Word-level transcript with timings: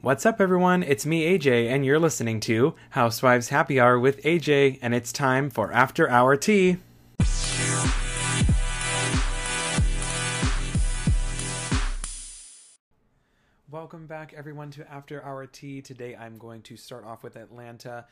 What's 0.00 0.24
up, 0.24 0.40
everyone? 0.40 0.84
It's 0.84 1.04
me, 1.04 1.36
AJ, 1.36 1.70
and 1.70 1.84
you're 1.84 1.98
listening 1.98 2.38
to 2.42 2.76
Housewives 2.90 3.48
Happy 3.48 3.80
Hour 3.80 3.98
with 3.98 4.22
AJ, 4.22 4.78
and 4.80 4.94
it's 4.94 5.12
time 5.12 5.50
for 5.50 5.72
After 5.72 6.08
Hour 6.08 6.36
Tea. 6.36 6.76
Welcome 13.68 14.06
back, 14.06 14.32
everyone, 14.36 14.70
to 14.70 14.88
After 14.88 15.20
Hour 15.24 15.46
Tea. 15.46 15.82
Today 15.82 16.14
I'm 16.14 16.38
going 16.38 16.62
to 16.62 16.76
start 16.76 17.04
off 17.04 17.24
with 17.24 17.34
Atlanta. 17.34 18.06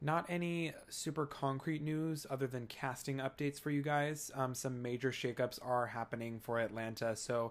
Not 0.00 0.26
any 0.28 0.72
super 0.90 1.26
concrete 1.26 1.82
news 1.82 2.24
other 2.30 2.46
than 2.46 2.68
casting 2.68 3.16
updates 3.16 3.60
for 3.60 3.72
you 3.72 3.82
guys. 3.82 4.30
Um, 4.36 4.54
some 4.54 4.80
major 4.80 5.10
shakeups 5.10 5.58
are 5.60 5.88
happening 5.88 6.38
for 6.38 6.60
Atlanta. 6.60 7.16
So, 7.16 7.50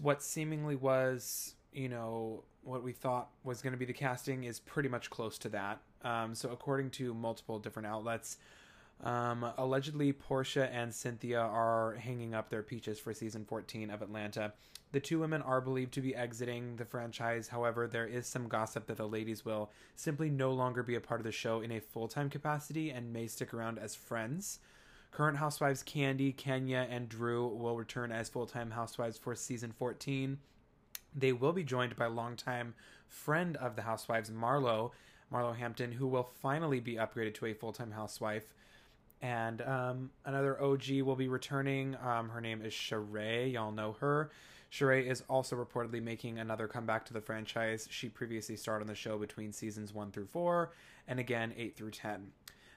what 0.00 0.22
seemingly 0.22 0.76
was, 0.76 1.56
you 1.72 1.88
know, 1.88 2.44
what 2.62 2.82
we 2.82 2.92
thought 2.92 3.30
was 3.44 3.62
going 3.62 3.72
to 3.72 3.78
be 3.78 3.84
the 3.84 3.92
casting 3.92 4.44
is 4.44 4.58
pretty 4.60 4.88
much 4.88 5.10
close 5.10 5.38
to 5.38 5.48
that. 5.50 5.80
Um, 6.02 6.34
so, 6.34 6.50
according 6.50 6.90
to 6.90 7.14
multiple 7.14 7.58
different 7.58 7.86
outlets, 7.86 8.36
um, 9.02 9.46
allegedly 9.56 10.12
Porsha 10.12 10.68
and 10.72 10.94
Cynthia 10.94 11.40
are 11.40 11.94
hanging 11.94 12.34
up 12.34 12.50
their 12.50 12.62
peaches 12.62 12.98
for 12.98 13.14
season 13.14 13.44
14 13.44 13.90
of 13.90 14.02
Atlanta. 14.02 14.52
The 14.92 15.00
two 15.00 15.20
women 15.20 15.40
are 15.42 15.60
believed 15.60 15.94
to 15.94 16.00
be 16.00 16.16
exiting 16.16 16.76
the 16.76 16.84
franchise. 16.84 17.48
However, 17.48 17.86
there 17.86 18.06
is 18.06 18.26
some 18.26 18.48
gossip 18.48 18.86
that 18.86 18.96
the 18.96 19.06
ladies 19.06 19.44
will 19.44 19.70
simply 19.94 20.28
no 20.28 20.52
longer 20.52 20.82
be 20.82 20.96
a 20.96 21.00
part 21.00 21.20
of 21.20 21.24
the 21.24 21.32
show 21.32 21.60
in 21.60 21.70
a 21.70 21.80
full 21.80 22.08
time 22.08 22.28
capacity 22.28 22.90
and 22.90 23.12
may 23.12 23.26
stick 23.26 23.54
around 23.54 23.78
as 23.78 23.94
friends. 23.94 24.58
Current 25.12 25.38
housewives 25.38 25.82
Kandi, 25.82 26.36
Kenya, 26.36 26.86
and 26.90 27.08
Drew 27.08 27.46
will 27.46 27.76
return 27.76 28.12
as 28.12 28.28
full 28.28 28.46
time 28.46 28.72
housewives 28.72 29.16
for 29.16 29.34
season 29.34 29.72
14. 29.72 30.38
They 31.14 31.32
will 31.32 31.52
be 31.52 31.64
joined 31.64 31.96
by 31.96 32.06
longtime 32.06 32.74
friend 33.08 33.56
of 33.56 33.76
the 33.76 33.82
housewives, 33.82 34.30
Marlo, 34.30 34.92
Marlo 35.32 35.56
Hampton, 35.56 35.92
who 35.92 36.06
will 36.06 36.30
finally 36.40 36.80
be 36.80 36.94
upgraded 36.94 37.34
to 37.34 37.46
a 37.46 37.54
full 37.54 37.72
time 37.72 37.92
housewife. 37.92 38.54
And 39.22 39.60
um, 39.62 40.10
another 40.24 40.60
OG 40.62 41.02
will 41.02 41.16
be 41.16 41.28
returning. 41.28 41.96
Um, 42.02 42.30
her 42.30 42.40
name 42.40 42.62
is 42.62 42.72
Sheree. 42.72 43.52
Y'all 43.52 43.72
know 43.72 43.96
her. 44.00 44.30
Sheree 44.72 45.06
is 45.06 45.22
also 45.28 45.56
reportedly 45.56 46.02
making 46.02 46.38
another 46.38 46.68
comeback 46.68 47.04
to 47.06 47.12
the 47.12 47.20
franchise. 47.20 47.88
She 47.90 48.08
previously 48.08 48.56
starred 48.56 48.80
on 48.80 48.86
the 48.86 48.94
show 48.94 49.18
between 49.18 49.52
seasons 49.52 49.92
1 49.92 50.12
through 50.12 50.26
4 50.26 50.70
and 51.08 51.18
again 51.18 51.52
8 51.56 51.76
through 51.76 51.90
10. 51.90 52.28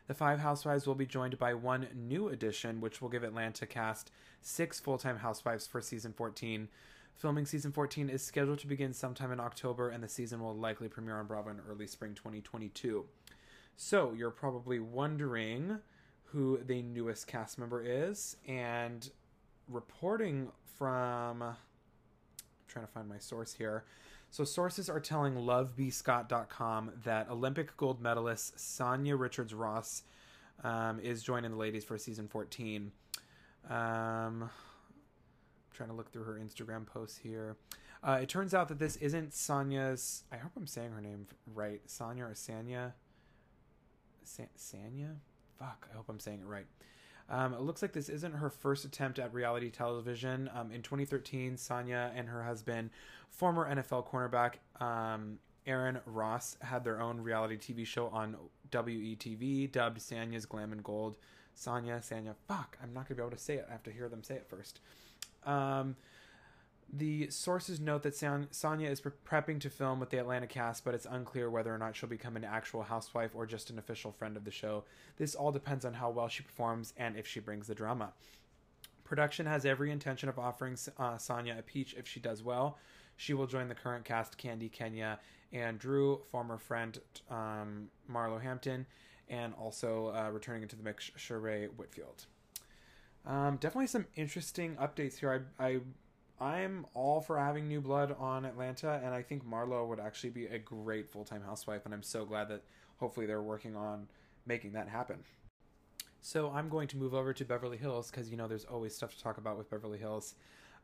The 0.07 0.13
five 0.13 0.39
housewives 0.39 0.85
will 0.85 0.95
be 0.95 1.05
joined 1.05 1.37
by 1.39 1.53
one 1.53 1.87
new 1.95 2.27
addition, 2.27 2.81
which 2.81 3.01
will 3.01 3.09
give 3.09 3.23
Atlanta 3.23 3.65
cast 3.65 4.11
six 4.41 4.79
full 4.79 4.97
time 4.97 5.17
housewives 5.17 5.65
for 5.65 5.81
season 5.81 6.11
14. 6.11 6.67
Filming 7.17 7.45
season 7.45 7.71
14 7.71 8.09
is 8.09 8.21
scheduled 8.23 8.59
to 8.59 8.67
begin 8.67 8.93
sometime 8.93 9.31
in 9.31 9.39
October, 9.39 9.89
and 9.89 10.03
the 10.03 10.09
season 10.09 10.41
will 10.41 10.55
likely 10.55 10.89
premiere 10.89 11.19
on 11.19 11.27
Bravo 11.27 11.49
in 11.49 11.59
early 11.69 11.87
spring 11.87 12.13
2022. 12.13 13.05
So, 13.75 14.13
you're 14.13 14.29
probably 14.29 14.79
wondering 14.79 15.79
who 16.25 16.59
the 16.65 16.81
newest 16.81 17.27
cast 17.27 17.57
member 17.57 17.83
is, 17.85 18.37
and 18.47 19.09
reporting 19.69 20.49
from 20.77 21.41
I'm 21.41 21.55
trying 22.67 22.85
to 22.85 22.91
find 22.91 23.07
my 23.07 23.19
source 23.19 23.53
here. 23.53 23.85
So 24.31 24.43
sources 24.43 24.89
are 24.89 24.99
telling 24.99 25.35
lovebscott.com 25.35 26.91
that 27.03 27.29
Olympic 27.29 27.77
gold 27.77 28.01
medalist 28.01 28.57
Sanya 28.57 29.17
Richards 29.17 29.53
Ross 29.53 30.01
um, 30.63 30.99
is 30.99 31.21
joining 31.21 31.51
the 31.51 31.57
ladies 31.57 31.83
for 31.83 31.99
season 31.99 32.27
14. 32.27 32.91
Um, 33.69 34.49
trying 35.73 35.89
to 35.89 35.95
look 35.95 36.11
through 36.11 36.23
her 36.23 36.39
Instagram 36.43 36.85
posts 36.85 37.17
here. 37.17 37.57
Uh, 38.03 38.19
it 38.21 38.29
turns 38.29 38.53
out 38.53 38.67
that 38.67 38.79
this 38.79 38.97
isn't 38.97 39.31
Sanya's. 39.31 40.23
I 40.31 40.37
hope 40.37 40.51
I'm 40.57 40.67
saying 40.67 40.91
her 40.91 41.01
name 41.01 41.27
right. 41.53 41.81
Sanya 41.87 42.29
or 42.29 42.33
Sanya? 42.33 42.93
Sa- 44.23 44.43
Sanya? 44.57 45.15
Fuck, 45.57 45.87
I 45.91 45.95
hope 45.95 46.09
I'm 46.09 46.19
saying 46.19 46.41
it 46.41 46.47
right. 46.47 46.65
Um, 47.29 47.53
it 47.53 47.61
looks 47.61 47.81
like 47.81 47.93
this 47.93 48.09
isn't 48.09 48.33
her 48.33 48.49
first 48.49 48.83
attempt 48.83 49.19
at 49.19 49.33
reality 49.33 49.69
television. 49.69 50.49
Um, 50.53 50.71
in 50.71 50.81
2013, 50.81 51.55
Sanya 51.55 52.11
and 52.15 52.27
her 52.27 52.43
husband, 52.43 52.89
former 53.29 53.73
NFL 53.73 54.07
cornerback 54.07 54.55
um, 54.83 55.39
Aaron 55.65 55.99
Ross, 56.05 56.57
had 56.61 56.83
their 56.83 57.01
own 57.01 57.21
reality 57.21 57.57
TV 57.57 57.85
show 57.85 58.07
on 58.07 58.35
WETV 58.71 59.71
dubbed 59.71 59.99
Sanya's 59.99 60.45
Glam 60.45 60.73
and 60.73 60.83
Gold. 60.83 61.15
Sanya, 61.55 61.99
Sanya, 62.01 62.35
fuck, 62.47 62.77
I'm 62.81 62.93
not 62.93 63.07
going 63.07 63.15
to 63.15 63.15
be 63.15 63.21
able 63.21 63.37
to 63.37 63.41
say 63.41 63.55
it. 63.55 63.65
I 63.69 63.71
have 63.71 63.83
to 63.83 63.91
hear 63.91 64.09
them 64.09 64.23
say 64.23 64.35
it 64.35 64.47
first. 64.49 64.79
Um, 65.45 65.95
the 66.95 67.29
sources 67.31 67.79
note 67.79 68.03
that 68.03 68.13
Sanya 68.13 68.89
is 68.89 69.01
prepping 69.01 69.59
to 69.61 69.69
film 69.69 69.99
with 69.99 70.11
the 70.11 70.17
Atlanta 70.17 70.45
cast, 70.45 70.85
but 70.85 70.93
it's 70.93 71.07
unclear 71.09 71.49
whether 71.49 71.73
or 71.73 71.77
not 71.79 71.95
she'll 71.95 72.07
become 72.07 72.35
an 72.35 72.43
actual 72.43 72.83
housewife 72.83 73.31
or 73.33 73.47
just 73.47 73.71
an 73.71 73.79
official 73.79 74.11
friend 74.11 74.37
of 74.37 74.45
the 74.45 74.51
show. 74.51 74.83
This 75.17 75.33
all 75.33 75.51
depends 75.51 75.85
on 75.85 75.93
how 75.95 76.11
well 76.11 76.27
she 76.27 76.43
performs 76.43 76.93
and 76.95 77.17
if 77.17 77.25
she 77.25 77.39
brings 77.39 77.65
the 77.65 77.73
drama. 77.73 78.13
Production 79.03 79.47
has 79.47 79.65
every 79.65 79.89
intention 79.91 80.29
of 80.29 80.37
offering 80.37 80.73
uh, 80.99 81.15
Sanya 81.15 81.57
a 81.57 81.63
peach 81.63 81.95
if 81.97 82.07
she 82.07 82.19
does 82.19 82.43
well. 82.43 82.77
She 83.17 83.33
will 83.33 83.47
join 83.47 83.67
the 83.67 83.75
current 83.75 84.05
cast 84.05 84.37
Kandi 84.37 84.71
Kenya, 84.71 85.19
and 85.51 85.77
Drew, 85.79 86.21
former 86.31 86.57
friend 86.57 86.99
um, 87.29 87.89
Marlo 88.11 88.41
Hampton, 88.41 88.85
and 89.29 89.53
also 89.53 90.13
uh, 90.15 90.29
returning 90.31 90.63
into 90.63 90.75
the 90.75 90.83
mix, 90.83 91.11
Sheree 91.17 91.67
Whitfield. 91.75 92.25
Um, 93.25 93.57
definitely 93.57 93.87
some 93.87 94.05
interesting 94.15 94.75
updates 94.75 95.17
here. 95.17 95.47
I, 95.59 95.65
I 95.65 95.79
I'm 96.39 96.85
all 96.93 97.21
for 97.21 97.39
having 97.39 97.67
new 97.67 97.79
blood 97.79 98.15
on 98.19 98.43
Atlanta, 98.43 98.99
and 99.03 99.13
I 99.13 99.21
think 99.21 99.45
Marlo 99.45 99.87
would 99.87 99.99
actually 99.99 100.31
be 100.31 100.47
a 100.47 100.59
great 100.59 101.09
full 101.09 101.23
time 101.23 101.41
housewife, 101.41 101.85
and 101.85 101.93
I'm 101.93 102.03
so 102.03 102.25
glad 102.25 102.49
that 102.49 102.63
hopefully 102.97 103.25
they're 103.25 103.41
working 103.41 103.75
on 103.75 104.07
making 104.45 104.73
that 104.73 104.89
happen. 104.89 105.19
So 106.21 106.51
I'm 106.51 106.69
going 106.69 106.87
to 106.89 106.97
move 106.97 107.13
over 107.13 107.33
to 107.33 107.45
Beverly 107.45 107.77
Hills 107.77 108.09
because 108.09 108.29
you 108.29 108.37
know 108.37 108.47
there's 108.47 108.65
always 108.65 108.95
stuff 108.95 109.15
to 109.15 109.23
talk 109.23 109.37
about 109.37 109.57
with 109.57 109.69
Beverly 109.69 109.99
Hills. 109.99 110.35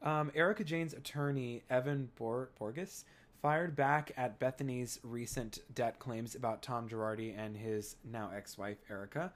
Um, 0.02 0.32
Erika 0.34 0.64
Jayne's 0.64 0.94
attorney 0.94 1.64
Evan 1.70 2.10
Bor- 2.16 2.52
Borges 2.58 3.04
fired 3.42 3.76
back 3.76 4.12
at 4.18 4.40
Bethenny's 4.40 5.00
recent 5.04 5.60
debt 5.74 6.00
claims 6.00 6.36
about 6.36 6.62
Tom 6.62 6.88
Girardi 6.88 7.38
and 7.38 7.56
his 7.56 7.96
now 8.10 8.32
ex-wife 8.36 8.78
Erika. 8.90 9.32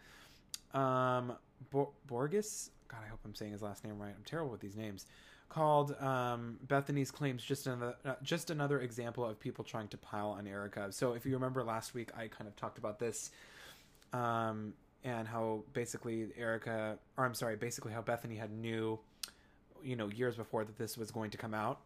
Um, 0.74 1.34
Bo- 1.72 1.94
Borges, 2.08 2.72
God, 2.94 3.06
I 3.06 3.10
hope 3.10 3.20
I'm 3.26 3.34
saying 3.34 3.52
his 3.52 3.62
last 3.62 3.84
name 3.84 3.98
right. 4.00 4.14
I'm 4.16 4.24
terrible 4.24 4.52
with 4.52 4.62
these 4.62 4.76
names 4.76 5.06
called 5.50 5.96
um, 6.02 6.58
Bethenny's 6.66 7.12
claims 7.12 7.44
just 7.44 7.68
another 7.68 7.96
uh, 8.06 8.14
just 8.24 8.50
another 8.50 8.82
example 8.82 9.26
of 9.26 9.40
people 9.40 9.64
trying 9.64 9.88
to 9.90 9.98
pile 9.98 10.30
on 10.30 10.48
Erika. 10.48 10.92
So 10.92 11.14
if 11.14 11.26
you 11.26 11.34
remember 11.34 11.64
last 11.64 11.94
week, 11.94 12.10
I 12.18 12.28
kind 12.28 12.48
of 12.48 12.56
talked 12.56 12.78
about 12.78 13.00
this, 13.00 13.32
um, 14.14 14.74
and 15.04 15.28
how 15.28 15.64
basically 15.74 16.28
Erika, 16.38 16.98
or 17.18 17.26
I'm 17.26 17.34
sorry, 17.34 17.56
basically 17.56 17.94
how 17.94 18.02
Bethenny 18.02 18.38
had 18.38 18.52
knew, 18.52 19.00
you 19.84 19.96
know, 19.96 20.08
years 20.10 20.36
before 20.36 20.64
that 20.64 20.78
this 20.78 20.98
was 20.98 21.12
going 21.12 21.32
to 21.32 21.38
come 21.38 21.54
out. 21.54 21.82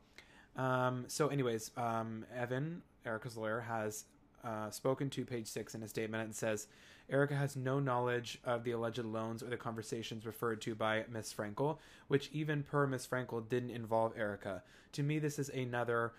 Um, 0.55 1.05
so, 1.07 1.27
anyways, 1.27 1.71
um, 1.77 2.25
Evan, 2.35 2.81
Erika's 3.05 3.37
lawyer, 3.37 3.61
has 3.61 4.05
uh, 4.43 4.69
spoken 4.69 5.09
to 5.11 5.25
Page 5.25 5.47
Six 5.47 5.75
in 5.75 5.83
a 5.83 5.87
statement 5.87 6.23
and 6.23 6.35
says 6.35 6.67
Erika 7.09 7.35
has 7.35 7.55
no 7.55 7.79
knowledge 7.79 8.39
of 8.43 8.63
the 8.63 8.71
alleged 8.71 9.03
loans 9.03 9.41
or 9.41 9.47
the 9.47 9.57
conversations 9.57 10.25
referred 10.25 10.61
to 10.61 10.75
by 10.75 11.05
Miss 11.09 11.33
Frankel, 11.33 11.77
which 12.07 12.29
even 12.31 12.63
per 12.63 12.85
Miss 12.85 13.07
Frankel 13.07 13.47
didn't 13.47 13.71
involve 13.71 14.13
Erika. 14.17 14.63
To 14.93 15.03
me, 15.03 15.19
this 15.19 15.39
is 15.39 15.49
another 15.49 16.13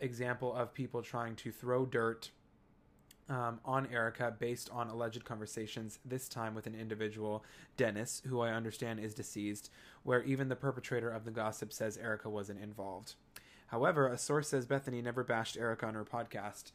example 0.00 0.54
of 0.54 0.74
people 0.74 1.02
trying 1.02 1.36
to 1.36 1.50
throw 1.50 1.86
dirt 1.86 2.30
um, 3.28 3.60
on 3.64 3.88
Erika 3.92 4.34
based 4.38 4.68
on 4.70 4.88
alleged 4.88 5.24
conversations, 5.24 5.98
this 6.04 6.28
time 6.28 6.54
with 6.54 6.66
an 6.66 6.74
individual, 6.74 7.44
Dennis, 7.76 8.20
who 8.26 8.40
I 8.40 8.50
understand 8.50 9.00
is 9.00 9.14
deceased, 9.14 9.70
where 10.02 10.22
even 10.24 10.48
the 10.48 10.56
perpetrator 10.56 11.08
of 11.08 11.24
the 11.24 11.30
gossip 11.30 11.72
says 11.72 11.96
Erika 11.96 12.28
wasn't 12.28 12.60
involved. 12.60 13.14
However, 13.68 14.06
a 14.08 14.18
source 14.18 14.48
says 14.48 14.66
Bethenny 14.66 15.02
never 15.02 15.24
bashed 15.24 15.56
Erika 15.56 15.86
on 15.86 15.94
her 15.94 16.04
podcast. 16.04 16.72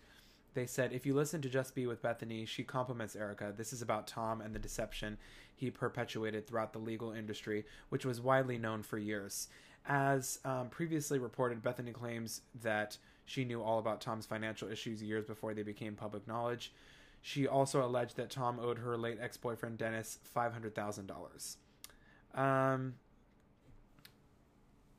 They 0.58 0.66
said, 0.66 0.92
if 0.92 1.06
you 1.06 1.14
listen 1.14 1.40
to 1.44 1.50
Just 1.50 1.76
Be 1.76 1.86
with 1.86 2.02
Bethenny, 2.02 2.48
she 2.48 2.64
compliments 2.64 3.16
Erika. 3.16 3.54
This 3.56 3.72
is 3.72 3.84
about 3.84 4.08
Tom 4.08 4.42
and 4.42 4.56
the 4.56 4.60
deception 4.60 5.20
he 5.56 5.70
perpetuated 5.70 6.48
throughout 6.48 6.74
the 6.74 6.80
legal 6.80 7.12
industry, 7.12 7.64
which 7.90 8.08
was 8.08 8.20
widely 8.20 8.58
known 8.58 8.82
for 8.82 8.98
years. 8.98 9.50
As 9.86 10.40
um, 10.44 10.70
previously 10.70 11.20
reported, 11.20 11.62
Bethenny 11.62 11.94
claims 11.94 12.42
that 12.64 12.98
she 13.24 13.46
knew 13.46 13.62
all 13.62 13.78
about 13.78 14.02
Tom's 14.02 14.26
financial 14.26 14.68
issues 14.68 15.04
years 15.04 15.26
before 15.26 15.54
they 15.54 15.62
became 15.62 15.94
public 15.94 16.28
knowledge. 16.28 16.74
She 17.22 17.46
also 17.48 17.86
alleged 17.86 18.18
that 18.18 18.32
Tom 18.32 18.60
owed 18.60 18.80
her 18.80 18.98
late 18.98 19.20
ex 19.22 19.38
boyfriend 19.38 19.78
Dennis 19.78 20.18
$500,000. 20.36 21.58
Um, 22.34 22.96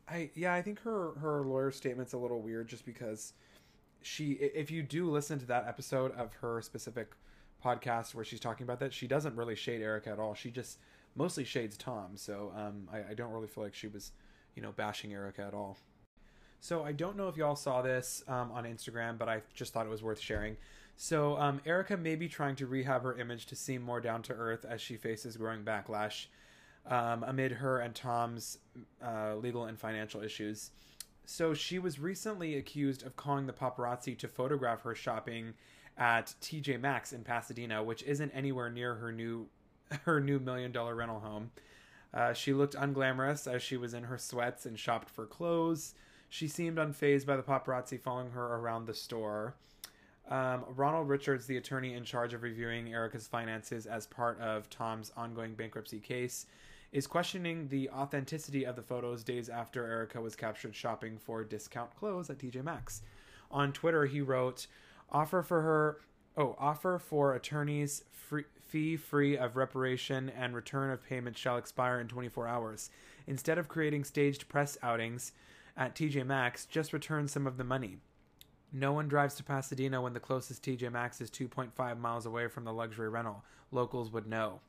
I 0.09 0.31
yeah, 0.37 0.55
I 0.55 0.63
think 0.63 0.83
her 0.83 1.15
her 1.15 1.43
lawyer 1.43 1.73
statement's 1.73 2.13
a 2.13 2.19
little 2.19 2.41
weird 2.41 2.69
just 2.69 2.87
because 2.87 3.33
she 4.03 4.33
if 4.33 4.71
you 4.71 4.83
do 4.83 5.11
listen 5.11 5.39
to 5.39 5.47
that 5.47 5.67
episode 5.67 6.13
of 6.17 6.33
her 6.35 6.63
specific 6.63 7.13
podcast 7.65 8.15
where 8.15 8.25
she's 8.25 8.41
talking 8.41 8.65
about 8.65 8.81
that, 8.81 8.93
she 8.93 9.07
doesn't 9.07 9.37
really 9.37 9.57
shade 9.57 9.81
Erika 9.81 10.11
at 10.11 10.19
all. 10.19 10.35
She 10.35 10.51
just 10.51 10.79
mostly 11.17 11.45
shades 11.45 11.77
Tom. 11.77 12.13
So 12.17 12.53
um, 12.57 12.89
I, 12.93 13.11
I 13.11 13.15
don't 13.15 13.33
really 13.33 13.49
feel 13.49 13.65
like 13.65 13.75
she 13.75 13.89
was, 13.89 14.13
you 14.55 14.63
know, 14.63 14.73
bashing 14.73 15.13
Erika 15.13 15.43
at 15.43 15.55
all. 15.55 15.77
So 16.61 16.85
I 16.85 16.93
don't 16.93 17.17
know 17.17 17.29
if 17.29 17.37
y'all 17.37 17.57
saw 17.57 17.83
this 17.83 18.23
um, 18.27 18.51
on 18.53 18.65
Instagram, 18.65 19.19
but 19.19 19.29
I 19.29 19.43
just 19.55 19.73
thought 19.73 19.87
it 19.87 19.91
was 19.91 20.03
worth 20.03 20.21
sharing. 20.21 20.57
So 20.97 21.39
um, 21.39 21.61
Erika 21.65 21.97
may 21.97 22.17
be 22.17 22.29
trying 22.29 22.57
to 22.57 22.67
rehab 22.67 23.03
her 23.03 23.17
image 23.19 23.47
to 23.47 23.57
seem 23.57 23.83
more 23.83 24.01
down 24.01 24.23
to 24.23 24.33
earth 24.33 24.65
as 24.69 24.81
she 24.81 24.97
faces 24.97 25.37
growing 25.37 25.63
backlash 25.63 26.27
um, 26.87 27.23
amid 27.25 27.53
her 27.53 27.79
and 27.79 27.95
Tom's 27.95 28.59
uh, 29.05 29.37
legal 29.37 29.67
and 29.67 29.79
financial 29.79 30.23
issues. 30.23 30.71
So 31.31 31.53
she 31.53 31.79
was 31.79 32.01
recently 32.01 32.57
accused 32.57 33.05
of 33.05 33.15
calling 33.15 33.47
the 33.47 33.53
paparazzi 33.53 34.17
to 34.17 34.29
photograph 34.29 34.81
her 34.81 34.95
shopping 34.95 35.53
at 35.99 36.35
TJ 36.41 36.81
Maxx 36.81 37.13
in 37.13 37.23
Pasadena, 37.23 37.83
which 37.83 38.03
isn't 38.05 38.31
anywhere 38.31 38.71
near 38.71 38.95
her 38.95 39.13
new 39.13 39.47
her 40.05 40.21
new 40.21 40.39
million 40.39 40.73
dollar 40.73 40.95
rental 40.95 41.21
home. 41.21 41.51
Uh, 42.15 42.33
she 42.33 42.55
looked 42.55 42.75
unglamorous 42.75 43.47
as 43.47 43.63
she 43.63 43.77
was 43.77 43.93
in 43.93 44.05
her 44.05 44.17
sweats 44.17 44.65
and 44.65 44.79
shopped 44.79 45.11
for 45.11 45.27
clothes. 45.27 45.95
She 46.31 46.49
seemed 46.49 46.79
unfazed 46.79 47.27
by 47.27 47.37
the 47.37 47.43
paparazzi 47.43 48.01
following 48.01 48.31
her 48.31 48.47
around 48.57 48.87
the 48.87 48.95
store. 48.95 49.55
Um, 50.31 50.65
Ronald 50.77 51.11
Richards, 51.11 51.45
the 51.45 51.59
attorney 51.59 51.93
in 51.93 52.05
charge 52.05 52.33
of 52.33 52.43
reviewing 52.43 52.91
Erika's 52.95 53.27
finances 53.27 53.85
as 53.85 54.07
part 54.07 54.41
of 54.41 54.71
Tom's 54.71 55.13
ongoing 55.15 55.55
bankruptcy 55.55 56.01
case, 56.01 56.47
is 56.93 57.07
questioning 57.07 57.69
the 57.69 57.91
authenticity 57.91 58.65
of 58.65 58.77
the 58.77 58.83
photos 58.83 59.23
days 59.23 59.49
after 59.49 59.85
Erika 59.85 60.21
was 60.21 60.35
captured 60.35 60.75
shopping 60.75 61.19
for 61.19 61.45
discount 61.45 61.95
clothes 61.95 62.31
at 62.31 62.39
TJ 62.39 62.63
Maxx. 62.65 63.03
On 63.51 63.73
Twitter, 63.73 64.07
he 64.07 64.21
wrote, 64.21 64.67
"Offer 65.11 65.43
for 65.43 65.63
her, 65.63 66.01
oh, 66.37 66.57
offer 66.59 66.99
for 66.99 67.35
attorneys 67.35 68.05
fee 68.13 68.97
free 68.97 69.37
of 69.37 69.57
reparation 69.57 70.29
and 70.29 70.55
return 70.55 70.91
of 70.91 71.03
payment 71.03 71.37
shall 71.37 71.57
expire 71.57 72.01
in 72.01 72.09
24 72.09 72.47
hours. 72.47 72.91
Instead 73.27 73.59
of 73.59 73.69
creating 73.69 74.05
staged 74.05 74.49
press 74.49 74.77
outings 74.83 75.33
at 75.77 75.95
TJ 75.95 76.25
Maxx, 76.25 76.67
just 76.67 76.93
return 76.93 77.29
some 77.29 77.47
of 77.47 77.57
the 77.57 77.65
money." 77.65 77.99
No 78.71 78.93
one 78.93 79.09
drives 79.09 79.35
to 79.37 79.45
Pasadena 79.45 80.03
when 80.03 80.13
the 80.13 80.21
closest 80.21 80.63
TJ 80.63 80.91
Maxx 80.91 81.21
is 81.21 81.31
2.5 81.31 81.99
miles 81.99 82.27
away 82.27 82.49
from 82.49 82.65
the 82.65 82.73
luxury 82.73 83.09
rental. 83.09 83.43
Locals 83.71 84.11
would 84.11 84.27
know. 84.27 84.61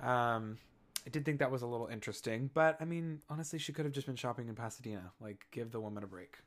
Um, 0.00 0.58
I 1.06 1.10
did 1.10 1.24
think 1.24 1.38
that 1.38 1.50
was 1.50 1.62
a 1.62 1.66
little 1.66 1.86
interesting, 1.86 2.50
but 2.52 2.76
I 2.80 2.84
mean, 2.84 3.20
honestly, 3.28 3.58
she 3.58 3.72
could 3.72 3.84
have 3.84 3.94
just 3.94 4.06
been 4.06 4.16
shopping 4.16 4.48
in 4.48 4.54
Pasadena. 4.54 5.12
Like, 5.20 5.46
give 5.50 5.70
the 5.70 5.80
woman 5.80 6.04
a 6.04 6.06
break. 6.06 6.38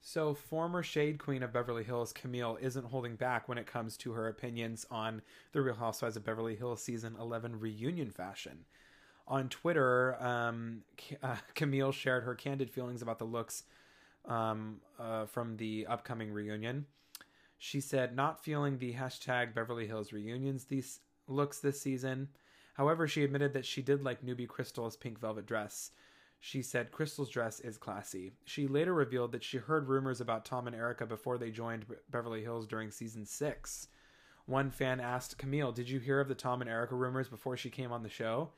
So, 0.00 0.32
former 0.32 0.82
Shade 0.82 1.18
Queen 1.18 1.42
of 1.42 1.52
Beverly 1.52 1.82
Hills, 1.82 2.12
Camille, 2.12 2.56
isn't 2.60 2.86
holding 2.86 3.16
back 3.16 3.48
when 3.48 3.58
it 3.58 3.66
comes 3.66 3.96
to 3.98 4.12
her 4.12 4.28
opinions 4.28 4.86
on 4.90 5.22
The 5.52 5.60
Real 5.60 5.74
Housewives 5.74 6.16
of 6.16 6.24
Beverly 6.24 6.54
Hills 6.54 6.82
Season 6.82 7.16
11 7.18 7.58
reunion 7.58 8.10
fashion. 8.10 8.64
On 9.26 9.48
Twitter, 9.48 10.16
um, 10.22 10.82
uh, 11.22 11.36
Camille 11.54 11.92
shared 11.92 12.24
her 12.24 12.34
candid 12.34 12.70
feelings 12.70 13.02
about 13.02 13.18
the 13.18 13.24
looks 13.24 13.64
um, 14.24 14.80
uh, 14.98 15.26
from 15.26 15.56
the 15.56 15.86
upcoming 15.86 16.32
reunion. 16.32 16.86
She 17.58 17.80
said, 17.80 18.14
not 18.14 18.42
feeling 18.42 18.78
the 18.78 18.94
hashtag 18.94 19.52
Beverly 19.52 19.86
Hills 19.86 20.12
reunions 20.12 20.64
these 20.64 21.00
looks 21.26 21.58
this 21.58 21.80
season. 21.80 22.28
However, 22.78 23.08
she 23.08 23.24
admitted 23.24 23.54
that 23.54 23.66
she 23.66 23.82
did 23.82 24.04
like 24.04 24.24
newbie 24.24 24.46
Crystal's 24.46 24.96
pink 24.96 25.18
velvet 25.18 25.46
dress. 25.46 25.90
She 26.38 26.62
said 26.62 26.92
Crystal's 26.92 27.28
dress 27.28 27.58
is 27.58 27.76
classy. 27.76 28.30
She 28.44 28.68
later 28.68 28.94
revealed 28.94 29.32
that 29.32 29.42
she 29.42 29.58
heard 29.58 29.88
rumors 29.88 30.20
about 30.20 30.44
Tom 30.44 30.68
and 30.68 30.76
Erika 30.76 31.04
before 31.04 31.38
they 31.38 31.50
joined 31.50 31.86
Beverly 32.08 32.42
Hills 32.42 32.68
during 32.68 32.92
season 32.92 33.26
six. 33.26 33.88
One 34.46 34.70
fan 34.70 35.00
asked 35.00 35.38
Camille, 35.38 35.72
Did 35.72 35.90
you 35.90 35.98
hear 35.98 36.20
of 36.20 36.28
the 36.28 36.36
Tom 36.36 36.60
and 36.60 36.70
Erika 36.70 36.94
rumors 36.94 37.28
before 37.28 37.56
she 37.56 37.68
came 37.68 37.90
on 37.90 38.04
the 38.04 38.08
show? 38.08 38.50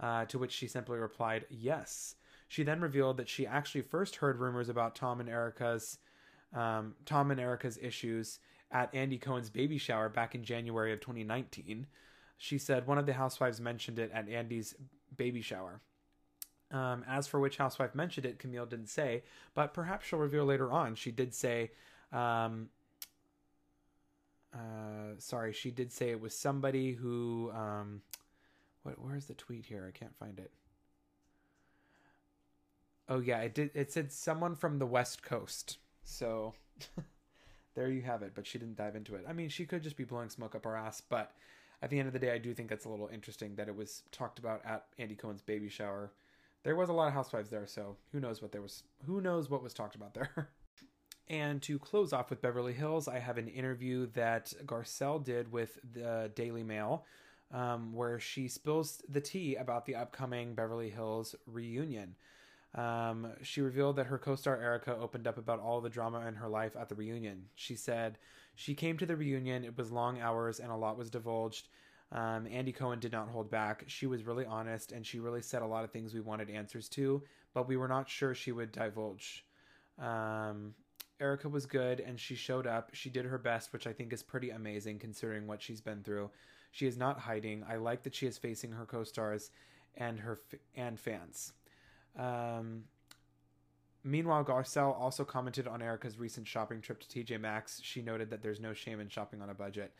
Uh, 0.00 0.24
to 0.24 0.38
which 0.38 0.52
she 0.52 0.66
simply 0.66 0.96
replied, 0.98 1.44
Yes. 1.50 2.14
She 2.48 2.62
then 2.62 2.80
revealed 2.80 3.18
that 3.18 3.28
she 3.28 3.46
actually 3.46 3.82
first 3.82 4.16
heard 4.16 4.38
rumors 4.38 4.70
about 4.70 4.94
Tom 4.94 5.20
and 5.20 5.28
Erika's 5.28 5.98
um, 6.54 6.94
Tom 7.04 7.30
and 7.30 7.38
Erika's 7.38 7.78
issues 7.82 8.38
at 8.70 8.94
Andy 8.94 9.18
Cohen's 9.18 9.50
baby 9.50 9.76
shower 9.76 10.08
back 10.08 10.34
in 10.34 10.42
January 10.42 10.94
of 10.94 11.00
2019. 11.00 11.86
She 12.38 12.56
said 12.56 12.86
one 12.86 12.98
of 12.98 13.06
the 13.06 13.12
housewives 13.12 13.60
mentioned 13.60 13.98
it 13.98 14.10
at 14.14 14.28
Andy's 14.28 14.74
baby 15.16 15.42
shower. 15.42 15.80
Um, 16.70 17.04
as 17.08 17.26
for 17.26 17.40
which 17.40 17.56
housewife 17.56 17.94
mentioned 17.94 18.26
it, 18.26 18.38
Camille 18.38 18.66
didn't 18.66 18.88
say, 18.88 19.24
but 19.54 19.74
perhaps 19.74 20.06
she'll 20.06 20.18
reveal 20.18 20.44
later 20.44 20.70
on. 20.70 20.94
She 20.94 21.10
did 21.10 21.34
say, 21.34 21.72
um, 22.12 22.68
uh, 24.54 25.14
sorry, 25.18 25.52
she 25.52 25.70
did 25.70 25.90
say 25.92 26.10
it 26.10 26.20
was 26.20 26.34
somebody 26.34 26.92
who, 26.92 27.50
um, 27.54 28.02
what, 28.82 29.00
where's 29.00 29.26
the 29.26 29.34
tweet 29.34 29.66
here? 29.66 29.90
I 29.92 29.98
can't 29.98 30.16
find 30.16 30.38
it. 30.38 30.52
Oh 33.08 33.20
yeah, 33.20 33.40
it 33.40 33.54
did. 33.54 33.70
It 33.74 33.90
said 33.90 34.12
someone 34.12 34.54
from 34.54 34.78
the 34.78 34.86
West 34.86 35.22
Coast. 35.22 35.78
So 36.04 36.54
there 37.74 37.88
you 37.90 38.02
have 38.02 38.22
it. 38.22 38.32
But 38.34 38.46
she 38.46 38.58
didn't 38.58 38.76
dive 38.76 38.96
into 38.96 39.14
it. 39.14 39.24
I 39.26 39.32
mean, 39.32 39.48
she 39.48 39.64
could 39.64 39.82
just 39.82 39.96
be 39.96 40.04
blowing 40.04 40.28
smoke 40.28 40.54
up 40.54 40.66
our 40.66 40.76
ass. 40.76 41.00
But 41.00 41.32
at 41.82 41.90
the 41.90 41.98
end 41.98 42.08
of 42.08 42.12
the 42.12 42.18
day, 42.18 42.32
I 42.32 42.38
do 42.38 42.52
think 42.54 42.68
that's 42.68 42.84
a 42.84 42.88
little 42.88 43.08
interesting 43.12 43.54
that 43.56 43.68
it 43.68 43.76
was 43.76 44.02
talked 44.10 44.38
about 44.38 44.62
at 44.64 44.86
Andy 44.98 45.14
Cohen's 45.14 45.42
baby 45.42 45.68
shower. 45.68 46.12
There 46.64 46.74
was 46.74 46.88
a 46.88 46.92
lot 46.92 47.06
of 47.06 47.14
housewives 47.14 47.50
there, 47.50 47.66
so 47.66 47.96
who 48.12 48.20
knows 48.20 48.42
what 48.42 48.50
there 48.50 48.62
was. 48.62 48.82
Who 49.06 49.20
knows 49.20 49.48
what 49.48 49.62
was 49.62 49.72
talked 49.72 49.94
about 49.94 50.14
there. 50.14 50.50
and 51.28 51.62
to 51.62 51.78
close 51.78 52.12
off 52.12 52.30
with 52.30 52.42
Beverly 52.42 52.72
Hills, 52.72 53.06
I 53.06 53.20
have 53.20 53.38
an 53.38 53.48
interview 53.48 54.08
that 54.14 54.52
Garcelle 54.66 55.22
did 55.22 55.52
with 55.52 55.78
the 55.92 56.32
Daily 56.34 56.64
Mail. 56.64 57.04
Um, 57.50 57.94
where 57.94 58.20
she 58.20 58.46
spills 58.46 59.02
the 59.08 59.22
tea 59.22 59.54
about 59.54 59.86
the 59.86 59.94
upcoming 59.94 60.54
Beverly 60.54 60.90
Hills 60.90 61.34
reunion. 61.46 62.14
Um, 62.74 63.32
she 63.42 63.62
revealed 63.62 63.96
that 63.96 64.06
her 64.06 64.18
co 64.18 64.34
star 64.34 64.60
Erika 64.60 64.94
opened 64.94 65.26
up 65.26 65.38
about 65.38 65.60
all 65.60 65.80
the 65.80 65.88
drama 65.88 66.26
in 66.26 66.34
her 66.34 66.48
life 66.48 66.76
at 66.76 66.88
the 66.88 66.94
reunion. 66.94 67.46
She 67.54 67.74
said, 67.74 68.18
She 68.58 68.74
came 68.74 68.98
to 68.98 69.06
the 69.06 69.14
reunion, 69.14 69.62
it 69.62 69.78
was 69.78 69.92
long 69.92 70.18
hours, 70.18 70.58
and 70.58 70.72
a 70.72 70.76
lot 70.76 70.98
was 70.98 71.10
divulged. 71.10 71.68
Um, 72.10 72.48
Andy 72.50 72.72
Cohen 72.72 72.98
did 72.98 73.12
not 73.12 73.28
hold 73.28 73.48
back. 73.52 73.84
She 73.86 74.08
was 74.08 74.24
really 74.24 74.44
honest, 74.44 74.90
and 74.90 75.06
she 75.06 75.20
really 75.20 75.42
said 75.42 75.62
a 75.62 75.66
lot 75.66 75.84
of 75.84 75.92
things 75.92 76.12
we 76.12 76.18
wanted 76.18 76.50
answers 76.50 76.88
to, 76.88 77.22
but 77.54 77.68
we 77.68 77.76
were 77.76 77.86
not 77.86 78.08
sure 78.08 78.34
she 78.34 78.50
would 78.50 78.72
divulge. 78.72 79.46
Um, 79.96 80.74
Erika 81.20 81.48
was 81.48 81.66
good, 81.66 82.00
and 82.00 82.18
she 82.18 82.34
showed 82.34 82.66
up. 82.66 82.90
She 82.94 83.10
did 83.10 83.26
her 83.26 83.38
best, 83.38 83.72
which 83.72 83.86
I 83.86 83.92
think 83.92 84.12
is 84.12 84.24
pretty 84.24 84.50
amazing 84.50 84.98
considering 84.98 85.46
what 85.46 85.62
she's 85.62 85.80
been 85.80 86.02
through. 86.02 86.28
She 86.72 86.88
is 86.88 86.96
not 86.96 87.20
hiding. 87.20 87.62
I 87.68 87.76
like 87.76 88.02
that 88.02 88.14
she 88.16 88.26
is 88.26 88.38
facing 88.38 88.72
her 88.72 88.86
co-stars 88.86 89.52
and 89.96 90.18
her 90.18 90.40
f- 90.52 90.58
and 90.74 90.98
fans. 90.98 91.52
Um, 92.18 92.82
meanwhile, 94.10 94.44
Garcelle 94.44 94.98
also 94.98 95.24
commented 95.24 95.66
on 95.66 95.82
Erika's 95.82 96.18
recent 96.18 96.46
shopping 96.46 96.80
trip 96.80 97.00
to 97.00 97.06
TJ 97.06 97.40
Maxx. 97.40 97.80
She 97.82 98.02
noted 98.02 98.30
that 98.30 98.42
there's 98.42 98.60
no 98.60 98.72
shame 98.72 99.00
in 99.00 99.08
shopping 99.08 99.42
on 99.42 99.50
a 99.50 99.54
budget. 99.54 99.92